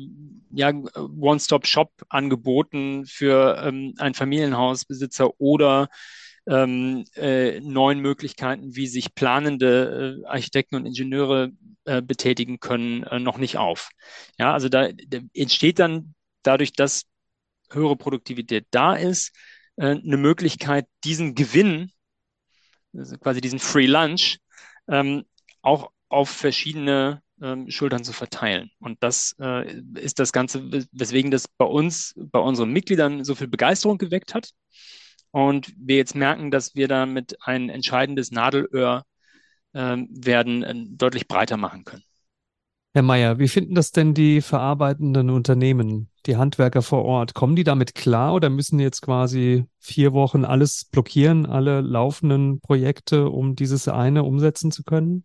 [0.51, 5.89] ja, One-Stop-Shop-Angeboten für ähm, einen Familienhausbesitzer oder
[6.47, 11.51] ähm, äh, neuen Möglichkeiten, wie sich planende äh, Architekten und Ingenieure
[11.85, 13.89] äh, betätigen können, äh, noch nicht auf.
[14.39, 17.03] Ja, also da, da, entsteht dann dadurch, dass
[17.71, 19.35] höhere Produktivität da ist,
[19.75, 21.91] äh, eine Möglichkeit, diesen Gewinn,
[22.97, 24.39] also quasi diesen Free Lunch,
[24.87, 25.25] ähm,
[25.61, 28.71] auch auf verschiedene ähm, Schultern zu verteilen.
[28.79, 33.47] Und das äh, ist das Ganze, weswegen das bei uns, bei unseren Mitgliedern so viel
[33.47, 34.51] Begeisterung geweckt hat.
[35.31, 39.03] Und wir jetzt merken, dass wir damit ein entscheidendes Nadelöhr
[39.73, 42.03] äh, werden äh, deutlich breiter machen können.
[42.95, 47.35] Herr Mayer, wie finden das denn die verarbeitenden Unternehmen, die Handwerker vor Ort?
[47.35, 53.29] Kommen die damit klar oder müssen jetzt quasi vier Wochen alles blockieren, alle laufenden Projekte,
[53.29, 55.23] um dieses eine umsetzen zu können?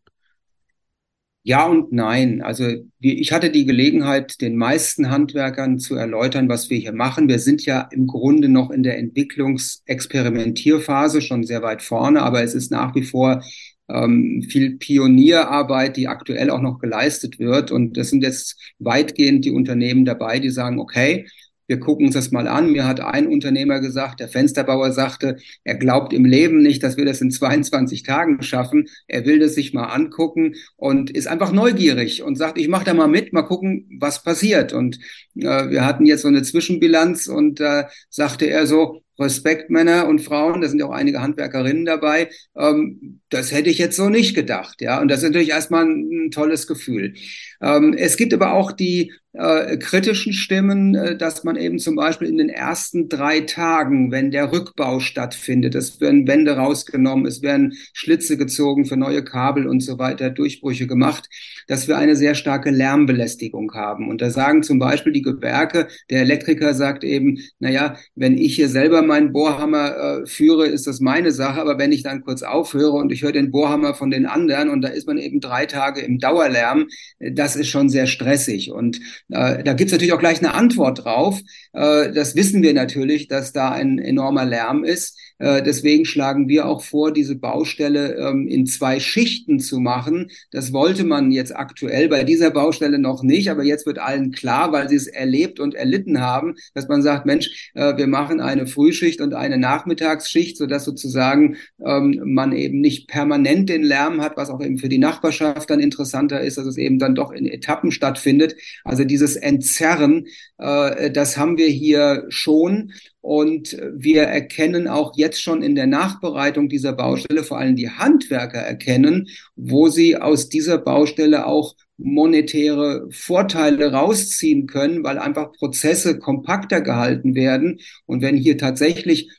[1.46, 2.40] Ja und nein.
[2.40, 7.28] Also ich hatte die Gelegenheit, den meisten Handwerkern zu erläutern, was wir hier machen.
[7.28, 12.54] Wir sind ja im Grunde noch in der Entwicklungsexperimentierphase schon sehr weit vorne, aber es
[12.54, 13.42] ist nach wie vor
[13.90, 17.70] ähm, viel Pionierarbeit, die aktuell auch noch geleistet wird.
[17.70, 21.26] Und es sind jetzt weitgehend die Unternehmen dabei, die sagen, okay,
[21.66, 22.72] wir gucken uns das mal an.
[22.72, 27.04] Mir hat ein Unternehmer gesagt, der Fensterbauer sagte, er glaubt im Leben nicht, dass wir
[27.04, 28.88] das in 22 Tagen schaffen.
[29.06, 32.94] Er will das sich mal angucken und ist einfach neugierig und sagt, ich mache da
[32.94, 34.72] mal mit, mal gucken, was passiert.
[34.72, 34.98] Und
[35.36, 40.08] äh, wir hatten jetzt so eine Zwischenbilanz und da äh, sagte er so, Respekt, Männer
[40.08, 42.30] und Frauen, da sind ja auch einige Handwerkerinnen dabei.
[42.56, 45.00] Ähm, das hätte ich jetzt so nicht gedacht, ja.
[45.00, 47.14] Und das ist natürlich erstmal ein, ein tolles Gefühl.
[47.60, 52.28] Ähm, es gibt aber auch die äh, kritischen Stimmen, äh, dass man eben zum Beispiel
[52.28, 57.74] in den ersten drei Tagen, wenn der Rückbau stattfindet, es werden Wände rausgenommen, es werden
[57.92, 61.28] Schlitze gezogen für neue Kabel und so weiter, Durchbrüche gemacht,
[61.66, 64.08] dass wir eine sehr starke Lärmbelästigung haben.
[64.08, 68.68] Und da sagen zum Beispiel die Gewerke, der Elektriker sagt eben, naja, wenn ich hier
[68.68, 72.92] selber meinen Bohrhammer äh, führe, ist das meine Sache, aber wenn ich dann kurz aufhöre
[72.92, 76.02] und ich höre den Bohrhammer von den anderen und da ist man eben drei Tage
[76.02, 76.86] im Dauerlärm,
[77.18, 78.70] äh, das ist schon sehr stressig.
[78.70, 81.40] Und äh, da gibt es natürlich auch gleich eine Antwort drauf.
[81.72, 85.18] Äh, das wissen wir natürlich, dass da ein enormer Lärm ist.
[85.38, 90.30] Äh, deswegen schlagen wir auch vor, diese Baustelle ähm, in zwei Schichten zu machen.
[90.50, 94.72] Das wollte man jetzt aktuell bei dieser Baustelle noch nicht, aber jetzt wird allen klar,
[94.72, 99.20] weil sie es erlebt und erlitten haben, dass man sagt, Mensch, wir machen eine Frühschicht
[99.20, 104.62] und eine Nachmittagsschicht, sodass sozusagen ähm, man eben nicht permanent den Lärm hat, was auch
[104.62, 108.56] eben für die Nachbarschaft dann interessanter ist, dass es eben dann doch in Etappen stattfindet.
[108.84, 110.26] Also dieses Entzerren,
[110.58, 112.92] äh, das haben wir hier schon.
[113.20, 118.58] Und wir erkennen auch jetzt schon in der Nachbereitung dieser Baustelle, vor allem die Handwerker
[118.58, 126.80] erkennen, wo sie aus dieser Baustelle auch monetäre Vorteile rausziehen können, weil einfach Prozesse kompakter
[126.80, 127.78] gehalten werden.
[128.04, 129.30] Und wenn hier tatsächlich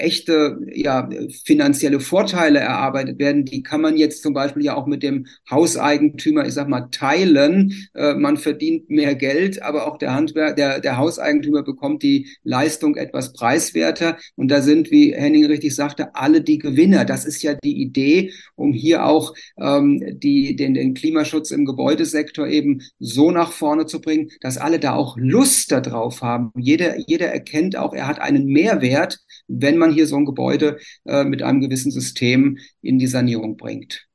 [0.00, 1.08] echte ja,
[1.44, 6.46] finanzielle Vorteile erarbeitet werden, die kann man jetzt zum Beispiel ja auch mit dem Hauseigentümer,
[6.46, 7.88] ich sag mal, teilen.
[7.94, 12.96] Äh, man verdient mehr Geld, aber auch der Handwerk, der, der Hauseigentümer bekommt die Leistung
[12.96, 14.18] etwas preiswerter.
[14.36, 17.04] Und da sind, wie Henning richtig sagte, alle die Gewinner.
[17.04, 22.46] Das ist ja die Idee, um hier auch ähm, die, den, den Klimaschutz im Gebäudesektor
[22.46, 26.52] eben so nach vorne zu bringen, dass alle da auch Lust darauf haben.
[26.56, 31.24] Jeder, jeder erkennt auch, er hat einen Mehrwert, wenn man hier so ein Gebäude äh,
[31.24, 34.06] mit einem gewissen System in die Sanierung bringt.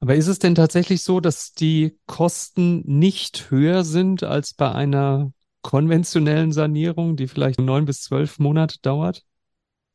[0.00, 5.32] Aber ist es denn tatsächlich so, dass die Kosten nicht höher sind als bei einer
[5.62, 9.24] konventionellen Sanierung, die vielleicht neun bis zwölf Monate dauert?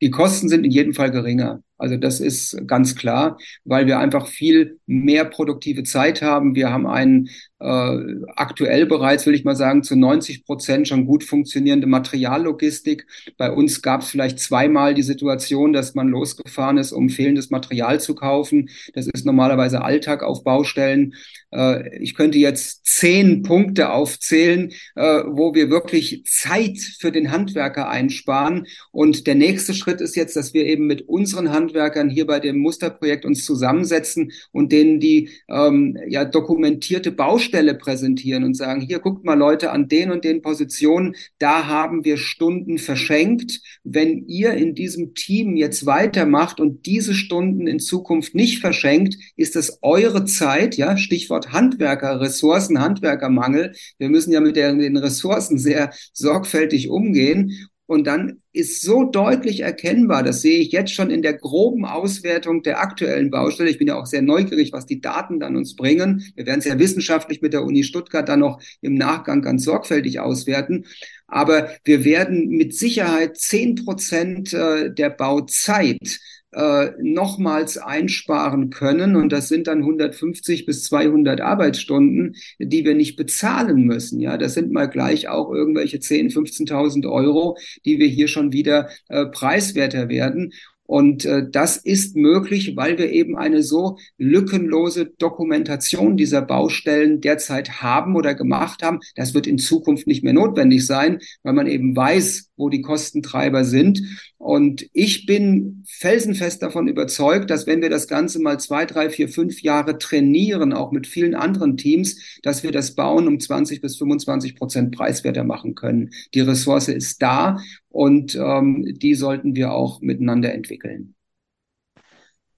[0.02, 1.62] Die Kosten sind in jedem Fall geringer.
[1.78, 6.56] Also das ist ganz klar, weil wir einfach viel mehr produktive Zeit haben.
[6.56, 7.98] Wir haben einen äh,
[8.36, 13.08] aktuell bereits, will ich mal sagen, zu 90 Prozent schon gut funktionierende Materiallogistik.
[13.38, 18.00] Bei uns gab es vielleicht zweimal die Situation, dass man losgefahren ist, um fehlendes Material
[18.00, 18.70] zu kaufen.
[18.94, 21.16] Das ist normalerweise Alltag auf Baustellen.
[21.52, 27.90] Äh, ich könnte jetzt zehn Punkte aufzählen, äh, wo wir wirklich Zeit für den Handwerker
[27.90, 28.68] einsparen.
[28.92, 32.40] Und der nächste Schritt ist jetzt, dass wir eben mit unseren Handwerkern Handwerkern hier bei
[32.40, 39.00] dem Musterprojekt uns zusammensetzen und denen die ähm, ja dokumentierte Baustelle präsentieren und sagen, hier
[39.00, 43.62] guckt mal Leute an den und den Positionen, da haben wir Stunden verschenkt.
[43.84, 49.56] Wenn ihr in diesem Team jetzt weitermacht und diese Stunden in Zukunft nicht verschenkt, ist
[49.56, 53.74] es eure Zeit, ja, Stichwort Handwerker, Ressourcen, Handwerkermangel.
[53.98, 57.70] Wir müssen ja mit den Ressourcen sehr sorgfältig umgehen.
[57.86, 62.64] Und dann ist so deutlich erkennbar, das sehe ich jetzt schon in der groben Auswertung
[62.64, 63.70] der aktuellen Baustelle.
[63.70, 66.24] Ich bin ja auch sehr neugierig, was die Daten dann uns bringen.
[66.36, 70.22] Wir werden es ja wissenschaftlich mit der Uni Stuttgart dann noch im Nachgang ganz sorgfältig
[70.22, 70.86] auswerten.
[71.28, 76.20] Aber wir werden mit Sicherheit zehn Prozent äh, der Bauzeit
[76.54, 79.16] äh, nochmals einsparen können.
[79.16, 84.20] Und das sind dann 150 bis 200 Arbeitsstunden, die wir nicht bezahlen müssen.
[84.20, 88.90] Ja, das sind mal gleich auch irgendwelche 10, 15.000 Euro, die wir hier schon wieder
[89.10, 90.54] äh, preiswerter werden.
[90.86, 97.82] Und äh, das ist möglich, weil wir eben eine so lückenlose Dokumentation dieser Baustellen derzeit
[97.82, 99.00] haben oder gemacht haben.
[99.16, 103.66] Das wird in Zukunft nicht mehr notwendig sein, weil man eben weiß, wo die Kostentreiber
[103.66, 104.02] sind.
[104.38, 109.30] Und ich bin felsenfest davon überzeugt, dass wenn wir das Ganze mal zwei, drei, vier,
[109.30, 113.98] fünf Jahre trainieren, auch mit vielen anderen Teams, dass wir das Bauen um 20 bis
[113.98, 116.12] 25 Prozent preiswerter machen können.
[116.34, 117.58] Die Ressource ist da
[117.90, 121.16] und ähm, die sollten wir auch miteinander entwickeln.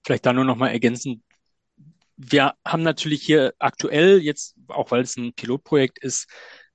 [0.04, 1.22] Vielleicht da nur noch mal ergänzend.
[2.16, 6.28] Wir haben natürlich hier aktuell jetzt, auch weil es ein Pilotprojekt ist,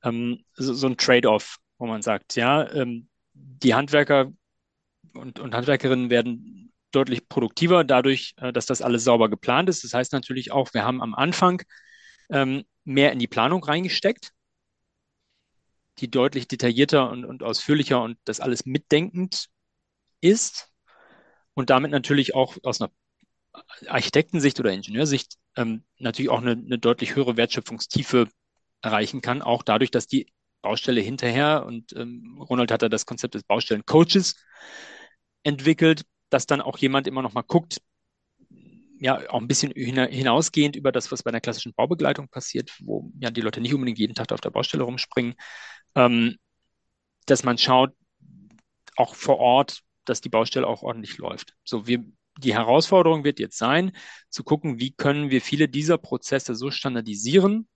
[0.04, 3.08] ähm, so, so ein Trade-off, wo man sagt, ja, ähm,
[3.64, 4.32] die Handwerker
[5.14, 9.84] und, und Handwerkerinnen werden deutlich produktiver dadurch, äh, dass das alles sauber geplant ist.
[9.84, 11.62] Das heißt natürlich auch, wir haben am Anfang
[12.30, 14.32] ähm, mehr in die Planung reingesteckt,
[16.00, 19.48] die deutlich detaillierter und, und ausführlicher und das alles mitdenkend
[20.22, 20.70] ist
[21.54, 22.92] und damit natürlich auch aus einer
[23.88, 28.28] Architektensicht oder Ingenieursicht ähm, natürlich auch eine, eine deutlich höhere Wertschöpfungstiefe
[28.82, 33.36] erreichen kann, auch dadurch, dass die Baustelle hinterher und ähm, Ronald hat da das Konzept
[33.36, 34.36] des Baustellencoaches
[35.44, 37.82] entwickelt, dass dann auch jemand immer noch mal guckt,
[39.00, 43.32] ja, auch ein bisschen hinausgehend über das, was bei einer klassischen Baubegleitung passiert, wo ja
[43.32, 45.34] die Leute nicht unbedingt jeden Tag auf der Baustelle rumspringen,
[45.96, 46.38] ähm,
[47.26, 47.94] dass man schaut,
[48.98, 51.56] auch vor Ort, dass die Baustelle auch ordentlich läuft.
[51.64, 52.04] So, wir,
[52.38, 53.92] die Herausforderung wird jetzt sein,
[54.30, 57.68] zu gucken, wie können wir viele dieser Prozesse so standardisieren,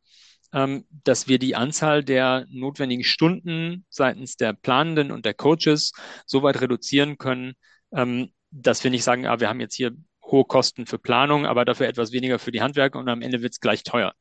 [1.04, 5.92] dass wir die Anzahl der notwendigen Stunden seitens der Planenden und der Coaches
[6.26, 7.56] so weit reduzieren können,
[7.92, 9.92] ähm, dass wir nicht sagen, ah, wir haben jetzt hier
[10.24, 13.54] hohe Kosten für Planung, aber dafür etwas weniger für die Handwerker und am Ende wird
[13.54, 14.14] es gleich teuer.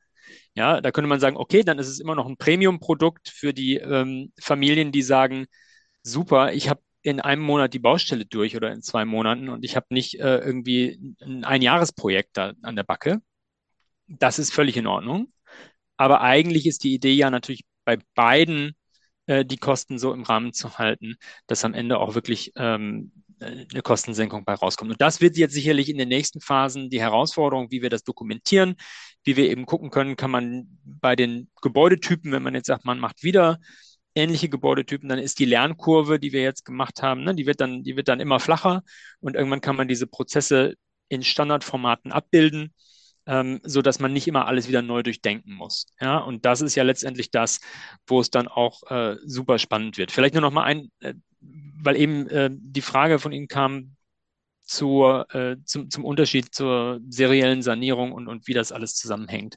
[0.55, 3.75] Ja, da könnte man sagen, okay, dann ist es immer noch ein Premium-Produkt für die
[3.75, 5.45] ähm, Familien, die sagen,
[6.03, 9.75] super, ich habe in einem Monat die Baustelle durch oder in zwei Monaten und ich
[9.75, 13.21] habe nicht äh, irgendwie ein Einjahresprojekt da an der Backe.
[14.07, 15.31] Das ist völlig in Ordnung.
[15.97, 18.75] Aber eigentlich ist die Idee ja natürlich bei beiden
[19.27, 21.15] äh, die Kosten so im Rahmen zu halten,
[21.47, 24.91] dass am Ende auch wirklich ähm, eine Kostensenkung bei rauskommt.
[24.91, 28.75] Und das wird jetzt sicherlich in den nächsten Phasen die Herausforderung, wie wir das dokumentieren,
[29.23, 32.99] wie wir eben gucken können, kann man bei den Gebäudetypen, wenn man jetzt sagt, man
[32.99, 33.59] macht wieder
[34.15, 37.83] ähnliche Gebäudetypen, dann ist die Lernkurve, die wir jetzt gemacht haben, ne, die wird dann,
[37.83, 38.83] die wird dann immer flacher
[39.19, 40.75] und irgendwann kann man diese Prozesse
[41.09, 42.73] in Standardformaten abbilden
[43.25, 45.87] ähm, so dass man nicht immer alles wieder neu durchdenken muss.
[45.99, 47.59] Ja, und das ist ja letztendlich das,
[48.07, 50.11] wo es dann auch äh, super spannend wird.
[50.11, 53.95] Vielleicht nur noch mal ein, äh, weil eben äh, die Frage von Ihnen kam
[54.61, 59.55] zur, äh, zum, zum Unterschied zur seriellen Sanierung und, und wie das alles zusammenhängt.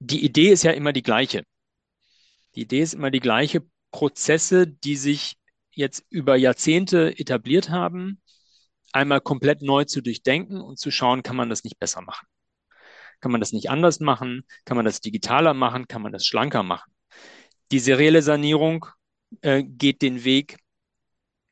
[0.00, 1.44] Die Idee ist ja immer die gleiche.
[2.54, 3.62] Die Idee ist immer die gleiche.
[3.92, 5.36] Prozesse, die sich
[5.70, 8.20] jetzt über Jahrzehnte etabliert haben,
[8.92, 12.26] einmal komplett neu zu durchdenken und zu schauen, kann man das nicht besser machen?
[13.20, 14.44] Kann man das nicht anders machen?
[14.64, 15.88] Kann man das digitaler machen?
[15.88, 16.92] Kann man das schlanker machen?
[17.72, 18.86] Die serielle Sanierung
[19.42, 20.58] äh, geht den Weg,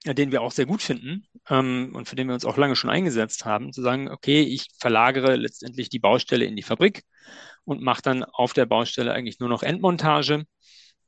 [0.05, 2.77] äh, den wir auch sehr gut finden ähm, und für den wir uns auch lange
[2.77, 7.03] schon eingesetzt haben, zu sagen, okay, ich verlagere letztendlich die Baustelle in die Fabrik
[7.65, 10.45] und mache dann auf der Baustelle eigentlich nur noch Endmontage.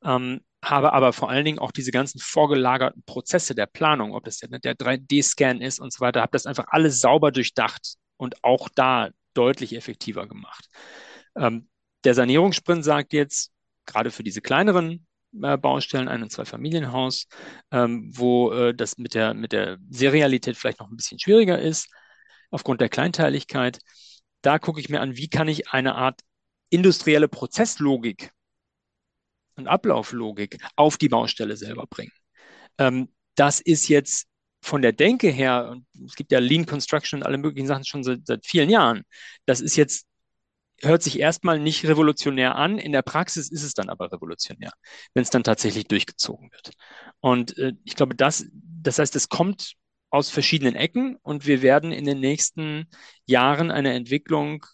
[0.04, 4.38] Ähm, habe aber vor allen Dingen auch diese ganzen vorgelagerten Prozesse der Planung, ob das
[4.38, 8.68] der, der 3D-Scan ist und so weiter, habe das einfach alles sauber durchdacht und auch
[8.74, 10.68] da deutlich effektiver gemacht.
[11.36, 11.68] Ähm,
[12.04, 13.52] der Sanierungssprint sagt jetzt,
[13.84, 15.06] gerade für diese kleineren
[15.42, 17.26] äh, Baustellen, ein- und zwei Familienhaus,
[17.70, 21.88] ähm, wo äh, das mit der, mit der Serialität vielleicht noch ein bisschen schwieriger ist,
[22.50, 23.78] aufgrund der Kleinteiligkeit.
[24.42, 26.20] Da gucke ich mir an, wie kann ich eine Art
[26.70, 28.30] industrielle Prozesslogik
[29.56, 32.12] und Ablauflogik auf die Baustelle selber bringen.
[32.78, 34.26] Ähm, das ist jetzt
[34.66, 38.26] von der Denke her, es gibt ja Lean Construction und alle möglichen Sachen schon seit,
[38.26, 39.04] seit vielen Jahren,
[39.46, 40.06] das ist jetzt
[40.82, 42.78] hört sich erstmal nicht revolutionär an.
[42.78, 44.72] In der Praxis ist es dann aber revolutionär,
[45.14, 46.72] wenn es dann tatsächlich durchgezogen wird.
[47.20, 49.74] Und äh, ich glaube, das, das heißt, es kommt
[50.10, 52.86] aus verschiedenen Ecken und wir werden in den nächsten
[53.24, 54.64] Jahren eine Entwicklung,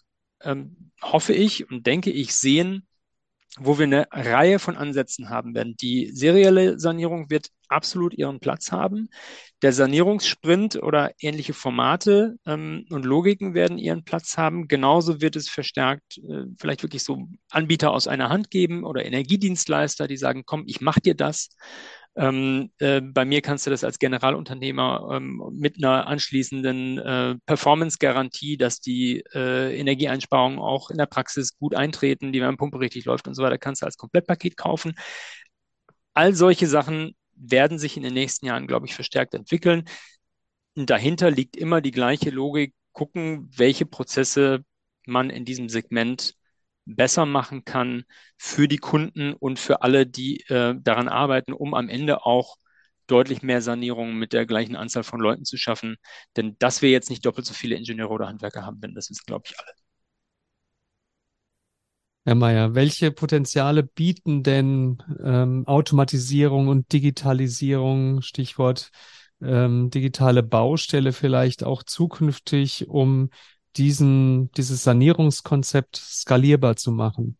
[0.41, 2.87] ähm, hoffe ich und denke ich, sehen,
[3.59, 5.75] wo wir eine Reihe von Ansätzen haben werden.
[5.79, 9.09] Die serielle Sanierung wird absolut ihren Platz haben.
[9.61, 14.67] Der Sanierungssprint oder ähnliche Formate ähm, und Logiken werden ihren Platz haben.
[14.67, 20.07] Genauso wird es verstärkt äh, vielleicht wirklich so Anbieter aus einer Hand geben oder Energiedienstleister,
[20.07, 21.49] die sagen, komm, ich mache dir das.
[22.15, 28.57] Ähm, äh, bei mir kannst du das als Generalunternehmer ähm, mit einer anschließenden äh, Performance-Garantie,
[28.57, 33.33] dass die äh, Energieeinsparungen auch in der Praxis gut eintreten, die Wärmepumpe richtig läuft und
[33.33, 34.93] so weiter, kannst du als Komplettpaket kaufen.
[36.13, 39.85] All solche Sachen werden sich in den nächsten Jahren, glaube ich, verstärkt entwickeln.
[40.75, 44.63] Und dahinter liegt immer die gleiche Logik, gucken, welche Prozesse
[45.07, 46.35] man in diesem Segment
[46.85, 48.03] besser machen kann
[48.37, 52.57] für die Kunden und für alle, die äh, daran arbeiten, um am Ende auch
[53.07, 55.97] deutlich mehr Sanierungen mit der gleichen Anzahl von Leuten zu schaffen.
[56.35, 59.43] Denn dass wir jetzt nicht doppelt so viele Ingenieure oder Handwerker haben, das ist, glaube
[59.47, 59.71] ich, alle.
[62.25, 68.91] Herr Mayer, welche Potenziale bieten denn ähm, Automatisierung und Digitalisierung, Stichwort
[69.41, 73.29] ähm, digitale Baustelle vielleicht auch zukünftig, um
[73.77, 77.37] diesen, dieses Sanierungskonzept skalierbar zu machen?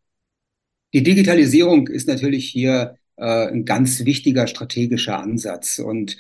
[0.93, 5.79] Die Digitalisierung ist natürlich hier äh, ein ganz wichtiger strategischer Ansatz.
[5.79, 6.17] Und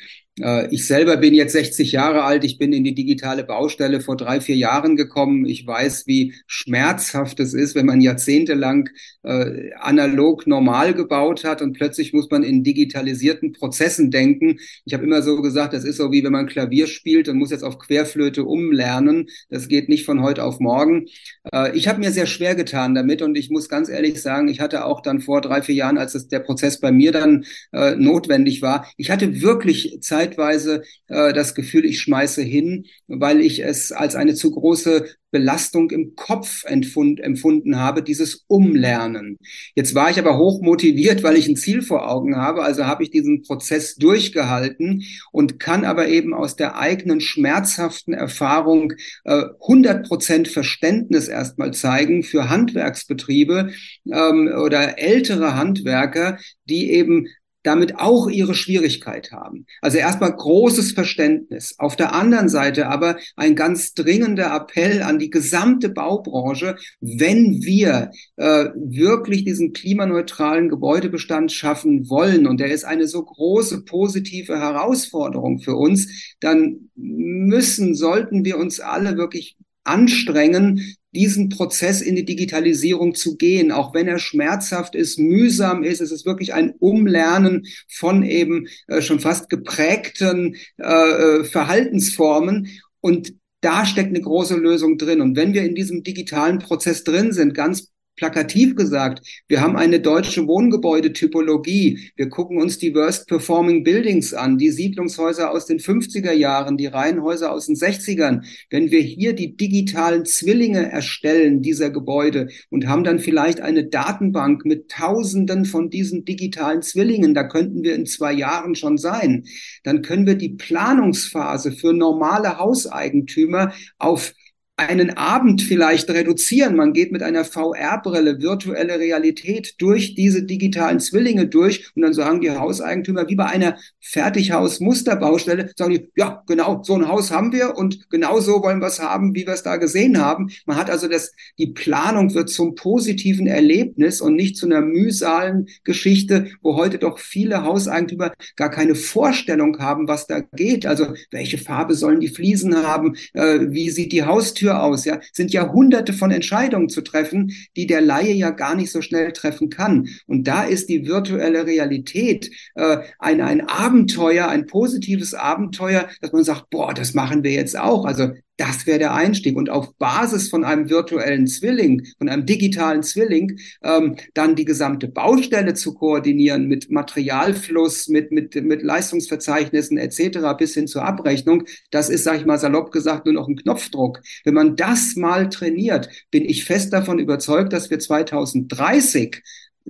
[0.71, 2.43] ich selber bin jetzt 60 Jahre alt.
[2.43, 5.45] Ich bin in die digitale Baustelle vor drei, vier Jahren gekommen.
[5.45, 8.89] Ich weiß, wie schmerzhaft es ist, wenn man jahrzehntelang
[9.23, 14.59] äh, analog normal gebaut hat und plötzlich muss man in digitalisierten Prozessen denken.
[14.85, 17.51] Ich habe immer so gesagt, das ist so wie wenn man Klavier spielt und muss
[17.51, 19.27] jetzt auf Querflöte umlernen.
[19.49, 21.07] Das geht nicht von heute auf morgen.
[21.51, 24.59] Äh, ich habe mir sehr schwer getan damit und ich muss ganz ehrlich sagen, ich
[24.59, 27.95] hatte auch dann vor drei, vier Jahren, als es der Prozess bei mir dann äh,
[27.95, 33.63] notwendig war, ich hatte wirklich Zeit, zeitweise äh, das Gefühl, ich schmeiße hin, weil ich
[33.63, 39.37] es als eine zu große Belastung im Kopf empfund, empfunden habe, dieses Umlernen.
[39.73, 43.03] Jetzt war ich aber hoch motiviert, weil ich ein Ziel vor Augen habe, also habe
[43.03, 48.93] ich diesen Prozess durchgehalten und kann aber eben aus der eigenen schmerzhaften Erfahrung
[49.25, 53.71] äh, 100 Prozent Verständnis erstmal zeigen für Handwerksbetriebe
[54.05, 56.37] ähm, oder ältere Handwerker,
[56.69, 57.27] die eben
[57.63, 59.65] damit auch ihre Schwierigkeit haben.
[59.81, 61.75] Also erstmal großes Verständnis.
[61.79, 68.11] Auf der anderen Seite aber ein ganz dringender Appell an die gesamte Baubranche, wenn wir
[68.35, 75.59] äh, wirklich diesen klimaneutralen Gebäudebestand schaffen wollen, und der ist eine so große positive Herausforderung
[75.59, 83.15] für uns, dann müssen, sollten wir uns alle wirklich anstrengen, diesen Prozess in die Digitalisierung
[83.15, 86.01] zu gehen, auch wenn er schmerzhaft ist, mühsam ist.
[86.01, 92.69] Es ist wirklich ein Umlernen von eben äh, schon fast geprägten äh, äh, Verhaltensformen.
[92.99, 95.21] Und da steckt eine große Lösung drin.
[95.21, 99.99] Und wenn wir in diesem digitalen Prozess drin sind, ganz plakativ gesagt, wir haben eine
[99.99, 102.11] deutsche Wohngebäudetypologie.
[102.15, 106.87] Wir gucken uns die Worst Performing Buildings an, die Siedlungshäuser aus den 50er Jahren, die
[106.87, 108.45] Reihenhäuser aus den 60ern.
[108.69, 114.65] Wenn wir hier die digitalen Zwillinge erstellen dieser Gebäude und haben dann vielleicht eine Datenbank
[114.65, 119.45] mit Tausenden von diesen digitalen Zwillingen, da könnten wir in zwei Jahren schon sein,
[119.83, 124.33] dann können wir die Planungsphase für normale Hauseigentümer auf
[124.75, 126.75] einen Abend vielleicht reduzieren.
[126.75, 132.41] Man geht mit einer VR-Brille, virtuelle Realität durch diese digitalen Zwillinge durch und dann sagen
[132.41, 137.75] die Hauseigentümer, wie bei einer Fertighaus-Musterbaustelle, sagen die, ja, genau, so ein Haus haben wir
[137.77, 140.49] und genau so wollen wir es haben, wie wir es da gesehen haben.
[140.65, 145.67] Man hat also das, die Planung wird zum positiven Erlebnis und nicht zu einer mühsalen
[145.83, 150.87] Geschichte, wo heute doch viele Hauseigentümer gar keine Vorstellung haben, was da geht.
[150.87, 153.15] Also welche Farbe sollen die Fliesen haben?
[153.33, 157.51] Äh, wie sieht die Haustür Tür aus, ja, sind ja hunderte von Entscheidungen zu treffen,
[157.75, 160.07] die der Laie ja gar nicht so schnell treffen kann.
[160.25, 166.45] Und da ist die virtuelle Realität äh, ein, ein Abenteuer, ein positives Abenteuer, dass man
[166.45, 168.05] sagt, boah, das machen wir jetzt auch.
[168.05, 169.55] Also das wäre der Einstieg.
[169.55, 175.07] Und auf Basis von einem virtuellen Zwilling, von einem digitalen Zwilling, ähm, dann die gesamte
[175.07, 180.39] Baustelle zu koordinieren mit Materialfluss, mit, mit, mit Leistungsverzeichnissen etc.
[180.57, 184.21] bis hin zur Abrechnung, das ist, sage ich mal salopp gesagt, nur noch ein Knopfdruck.
[184.43, 189.41] Wenn man das mal trainiert, bin ich fest davon überzeugt, dass wir 2030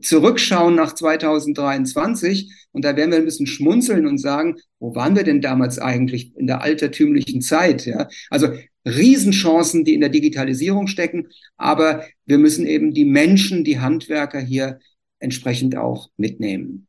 [0.01, 5.23] zurückschauen nach 2023 und da werden wir ein bisschen schmunzeln und sagen, wo waren wir
[5.23, 7.85] denn damals eigentlich in der altertümlichen Zeit?
[7.85, 8.49] Ja, also
[8.85, 14.79] Riesenchancen, die in der Digitalisierung stecken, aber wir müssen eben die Menschen, die Handwerker hier
[15.19, 16.87] entsprechend auch mitnehmen.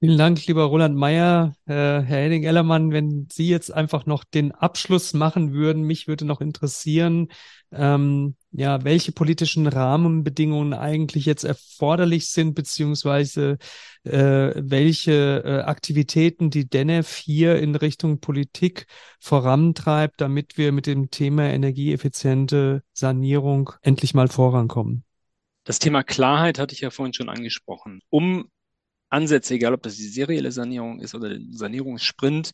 [0.00, 1.56] Vielen Dank, lieber Roland Meyer.
[1.64, 6.42] Äh, Herr Henning-Ellermann, wenn Sie jetzt einfach noch den Abschluss machen würden, mich würde noch
[6.42, 7.28] interessieren,
[7.72, 13.58] ähm, ja, welche politischen Rahmenbedingungen eigentlich jetzt erforderlich sind, beziehungsweise
[14.04, 18.86] äh, welche äh, Aktivitäten die DENEF hier in Richtung Politik
[19.20, 25.04] vorantreibt, damit wir mit dem Thema energieeffiziente Sanierung endlich mal vorankommen.
[25.64, 28.00] Das Thema Klarheit hatte ich ja vorhin schon angesprochen.
[28.08, 28.48] Um
[29.10, 32.52] Ansätze, egal ob das die serielle Sanierung ist oder den Sanierungssprint,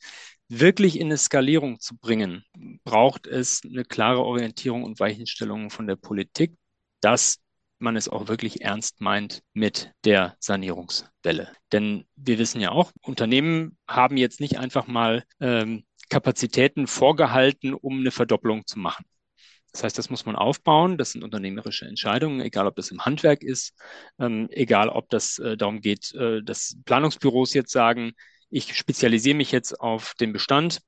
[0.61, 2.45] wirklich in eine Skalierung zu bringen,
[2.85, 6.57] braucht es eine klare Orientierung und Weichenstellung von der Politik,
[7.01, 7.39] dass
[7.79, 11.53] man es auch wirklich ernst meint mit der Sanierungswelle.
[11.73, 18.01] Denn wir wissen ja auch, Unternehmen haben jetzt nicht einfach mal ähm, Kapazitäten vorgehalten, um
[18.01, 19.05] eine Verdopplung zu machen.
[19.73, 20.99] Das heißt, das muss man aufbauen.
[20.99, 23.75] Das sind unternehmerische Entscheidungen, egal ob das im Handwerk ist,
[24.19, 28.13] ähm, egal ob das äh, darum geht, äh, dass Planungsbüros jetzt sagen,
[28.53, 30.81] ich spezialisiere mich jetzt auf den Bestand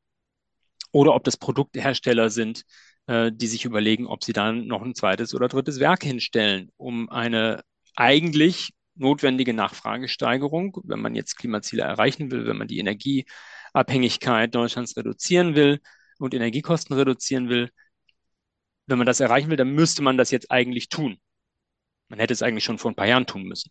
[0.93, 2.65] oder ob das Produkthersteller sind,
[3.07, 7.09] äh, die sich überlegen, ob sie dann noch ein zweites oder drittes Werk hinstellen, um
[7.09, 7.63] eine
[7.97, 15.57] eigentlich notwendige Nachfragesteigerung, wenn man jetzt Klimaziele erreichen will, wenn man die Energieabhängigkeit Deutschlands reduzieren
[15.57, 15.81] will
[16.19, 17.71] und Energiekosten reduzieren will,
[18.87, 21.19] wenn man das erreichen will, dann müsste man das jetzt eigentlich tun.
[22.09, 23.71] Man hätte es eigentlich schon vor ein paar Jahren tun müssen.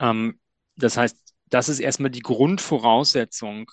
[0.00, 0.40] Ähm,
[0.76, 3.70] das heißt, das ist erstmal die Grundvoraussetzung,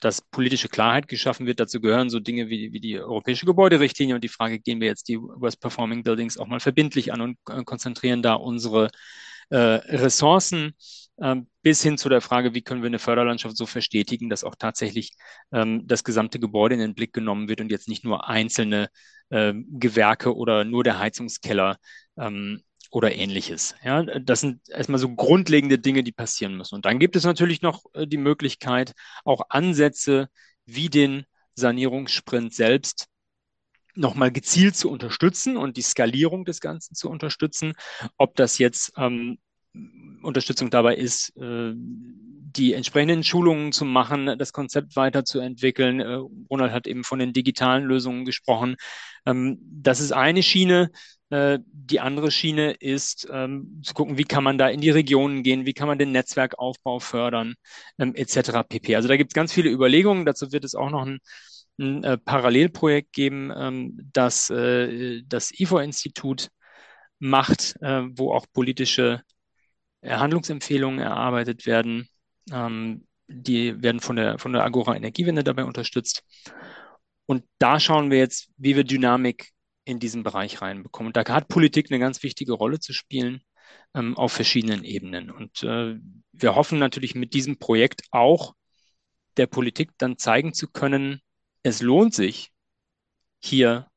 [0.00, 1.60] dass politische Klarheit geschaffen wird.
[1.60, 5.06] Dazu gehören so Dinge wie, wie die europäische Gebäuderichtlinie und die Frage, gehen wir jetzt
[5.06, 8.90] die Worst Performing Buildings auch mal verbindlich an und äh, konzentrieren da unsere
[9.50, 10.74] äh, Ressourcen
[11.20, 14.56] ähm, bis hin zu der Frage, wie können wir eine Förderlandschaft so verstetigen, dass auch
[14.56, 15.12] tatsächlich
[15.52, 18.88] ähm, das gesamte Gebäude in den Blick genommen wird und jetzt nicht nur einzelne
[19.30, 21.76] äh, Gewerke oder nur der Heizungskeller
[22.18, 22.62] ähm,
[22.94, 23.74] oder ähnliches.
[23.82, 26.76] Ja, das sind erstmal so grundlegende Dinge, die passieren müssen.
[26.76, 28.92] Und dann gibt es natürlich noch äh, die Möglichkeit,
[29.24, 30.28] auch Ansätze
[30.64, 31.24] wie den
[31.56, 33.08] Sanierungssprint selbst
[33.96, 37.72] nochmal gezielt zu unterstützen und die Skalierung des Ganzen zu unterstützen.
[38.16, 39.38] Ob das jetzt ähm,
[40.22, 45.98] Unterstützung dabei ist, äh, die entsprechenden Schulungen zu machen, das Konzept weiterzuentwickeln.
[45.98, 48.76] Äh, Ronald hat eben von den digitalen Lösungen gesprochen.
[49.26, 50.92] Ähm, das ist eine Schiene.
[51.30, 55.42] Äh, die andere Schiene ist ähm, zu gucken, wie kann man da in die Regionen
[55.42, 57.54] gehen, wie kann man den Netzwerkaufbau fördern,
[57.98, 58.62] ähm, etc.
[58.68, 58.96] pp.
[58.96, 60.26] Also da gibt es ganz viele Überlegungen.
[60.26, 61.18] Dazu wird es auch noch ein,
[61.78, 66.48] ein äh, Parallelprojekt geben, ähm, das äh, das IFO-Institut
[67.18, 69.22] macht, äh, wo auch politische
[70.04, 72.08] Handlungsempfehlungen erarbeitet werden.
[72.52, 76.22] Ähm, die werden von der, von der Agora Energiewende dabei unterstützt.
[77.26, 79.53] Und da schauen wir jetzt, wie wir Dynamik
[79.84, 81.08] in diesen Bereich reinbekommen.
[81.08, 83.42] Und da hat Politik eine ganz wichtige Rolle zu spielen
[83.94, 85.30] ähm, auf verschiedenen Ebenen.
[85.30, 85.96] Und äh,
[86.32, 88.54] wir hoffen natürlich mit diesem Projekt auch
[89.36, 91.20] der Politik dann zeigen zu können,
[91.62, 92.50] es lohnt sich,
[93.42, 93.88] hier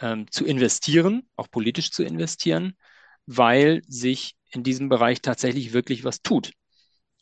[0.00, 2.74] ähm, zu investieren, auch politisch zu investieren,
[3.26, 6.52] weil sich in diesem Bereich tatsächlich wirklich was tut.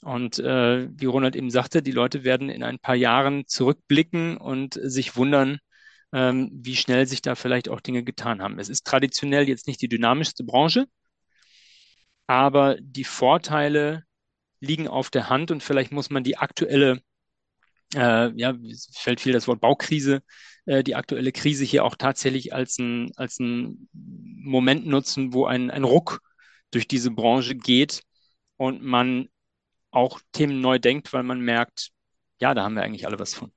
[0.02, 4.78] Und äh, wie Ronald eben sagte, die Leute werden in ein paar Jahren zurückblicken und
[4.80, 5.58] sich wundern,
[6.16, 8.58] ähm, wie schnell sich da vielleicht auch Dinge getan haben.
[8.58, 10.86] Es ist traditionell jetzt nicht die dynamischste Branche,
[12.26, 14.04] aber die Vorteile
[14.60, 17.02] liegen auf der Hand und vielleicht muss man die aktuelle,
[17.94, 18.54] äh, ja,
[18.94, 20.22] fällt viel das Wort Baukrise,
[20.66, 23.38] äh, die aktuelle Krise hier auch tatsächlich als ein, als
[23.92, 26.20] Moment nutzen, wo ein, ein Ruck
[26.70, 28.02] durch diese Branche geht
[28.56, 29.28] und man
[29.90, 31.90] auch Themen neu denkt, weil man merkt,
[32.40, 33.52] ja, da haben wir eigentlich alle was von.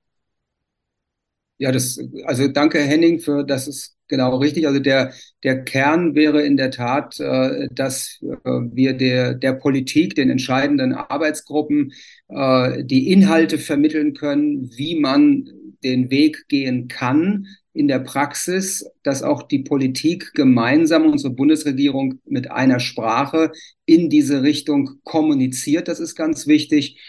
[1.60, 4.66] Ja, das, also danke Henning für, das ist genau richtig.
[4.66, 10.16] Also der, der Kern wäre in der Tat, äh, dass äh, wir der, der Politik,
[10.16, 11.92] den entscheidenden Arbeitsgruppen,
[12.30, 15.50] äh, die Inhalte vermitteln können, wie man
[15.84, 22.52] den Weg gehen kann in der Praxis, dass auch die Politik gemeinsam, unsere Bundesregierung mit
[22.52, 23.52] einer Sprache
[23.86, 25.88] in diese Richtung kommuniziert.
[25.90, 27.00] Das ist ganz wichtig.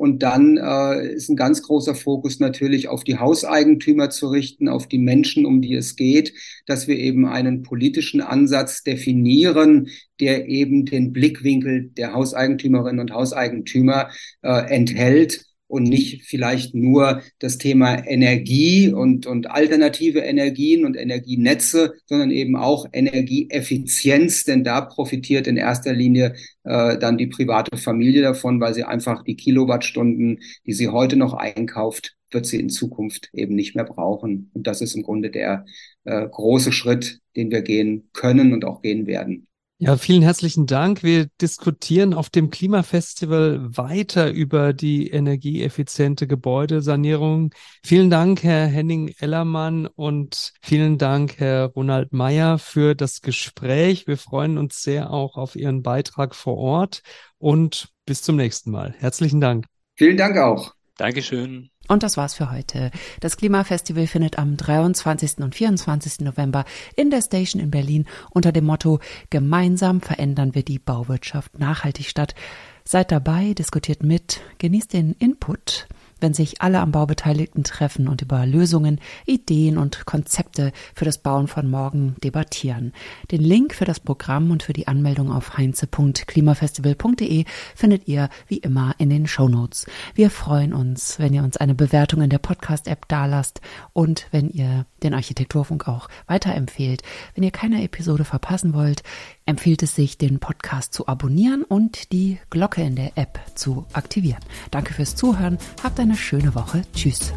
[0.00, 4.88] Und dann äh, ist ein ganz großer Fokus natürlich auf die Hauseigentümer zu richten, auf
[4.88, 6.32] die Menschen, um die es geht,
[6.64, 14.08] dass wir eben einen politischen Ansatz definieren, der eben den Blickwinkel der Hauseigentümerinnen und Hauseigentümer
[14.40, 21.94] äh, enthält und nicht vielleicht nur das Thema Energie und, und alternative Energien und Energienetze,
[22.06, 28.22] sondern eben auch Energieeffizienz, denn da profitiert in erster Linie äh, dann die private Familie
[28.22, 33.30] davon, weil sie einfach die Kilowattstunden, die sie heute noch einkauft, wird sie in Zukunft
[33.32, 34.50] eben nicht mehr brauchen.
[34.54, 35.64] Und das ist im Grunde der
[36.04, 39.46] äh, große Schritt, den wir gehen können und auch gehen werden.
[39.82, 41.02] Ja, vielen herzlichen Dank.
[41.02, 47.54] Wir diskutieren auf dem Klimafestival weiter über die energieeffiziente Gebäudesanierung.
[47.82, 54.06] Vielen Dank, Herr Henning Ellermann und vielen Dank, Herr Ronald Meyer, für das Gespräch.
[54.06, 57.00] Wir freuen uns sehr auch auf Ihren Beitrag vor Ort
[57.38, 58.94] und bis zum nächsten Mal.
[58.98, 59.64] Herzlichen Dank.
[59.96, 60.74] Vielen Dank auch.
[60.98, 61.70] Dankeschön.
[61.90, 62.92] Und das war's für heute.
[63.18, 65.38] Das Klimafestival findet am 23.
[65.38, 66.20] und 24.
[66.20, 66.64] November
[66.94, 72.36] in der Station in Berlin unter dem Motto Gemeinsam verändern wir die Bauwirtschaft nachhaltig statt.
[72.84, 75.88] Seid dabei, diskutiert mit, genießt den Input
[76.20, 81.18] wenn sich alle am Bau Beteiligten treffen und über Lösungen, Ideen und Konzepte für das
[81.18, 82.92] Bauen von morgen debattieren.
[83.30, 87.44] Den Link für das Programm und für die Anmeldung auf heinze.klimafestival.de
[87.74, 89.86] findet ihr wie immer in den Show Notes.
[90.14, 93.60] Wir freuen uns, wenn ihr uns eine Bewertung in der Podcast-App dalasst
[93.92, 97.02] und wenn ihr den Architekturfunk auch weiterempfehlt.
[97.34, 99.02] Wenn ihr keine Episode verpassen wollt,
[99.50, 104.40] empfiehlt es sich, den Podcast zu abonnieren und die Glocke in der App zu aktivieren.
[104.70, 105.58] Danke fürs Zuhören.
[105.82, 106.82] Habt eine schöne Woche.
[106.94, 107.32] Tschüss.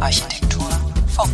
[0.00, 0.68] Architektur
[1.06, 1.32] Funk.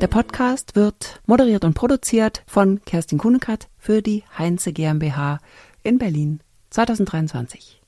[0.00, 5.38] Der Podcast wird moderiert und produziert von Kerstin Kunekat für die Heinze GmbH
[5.82, 6.40] in Berlin
[6.70, 7.79] 2023.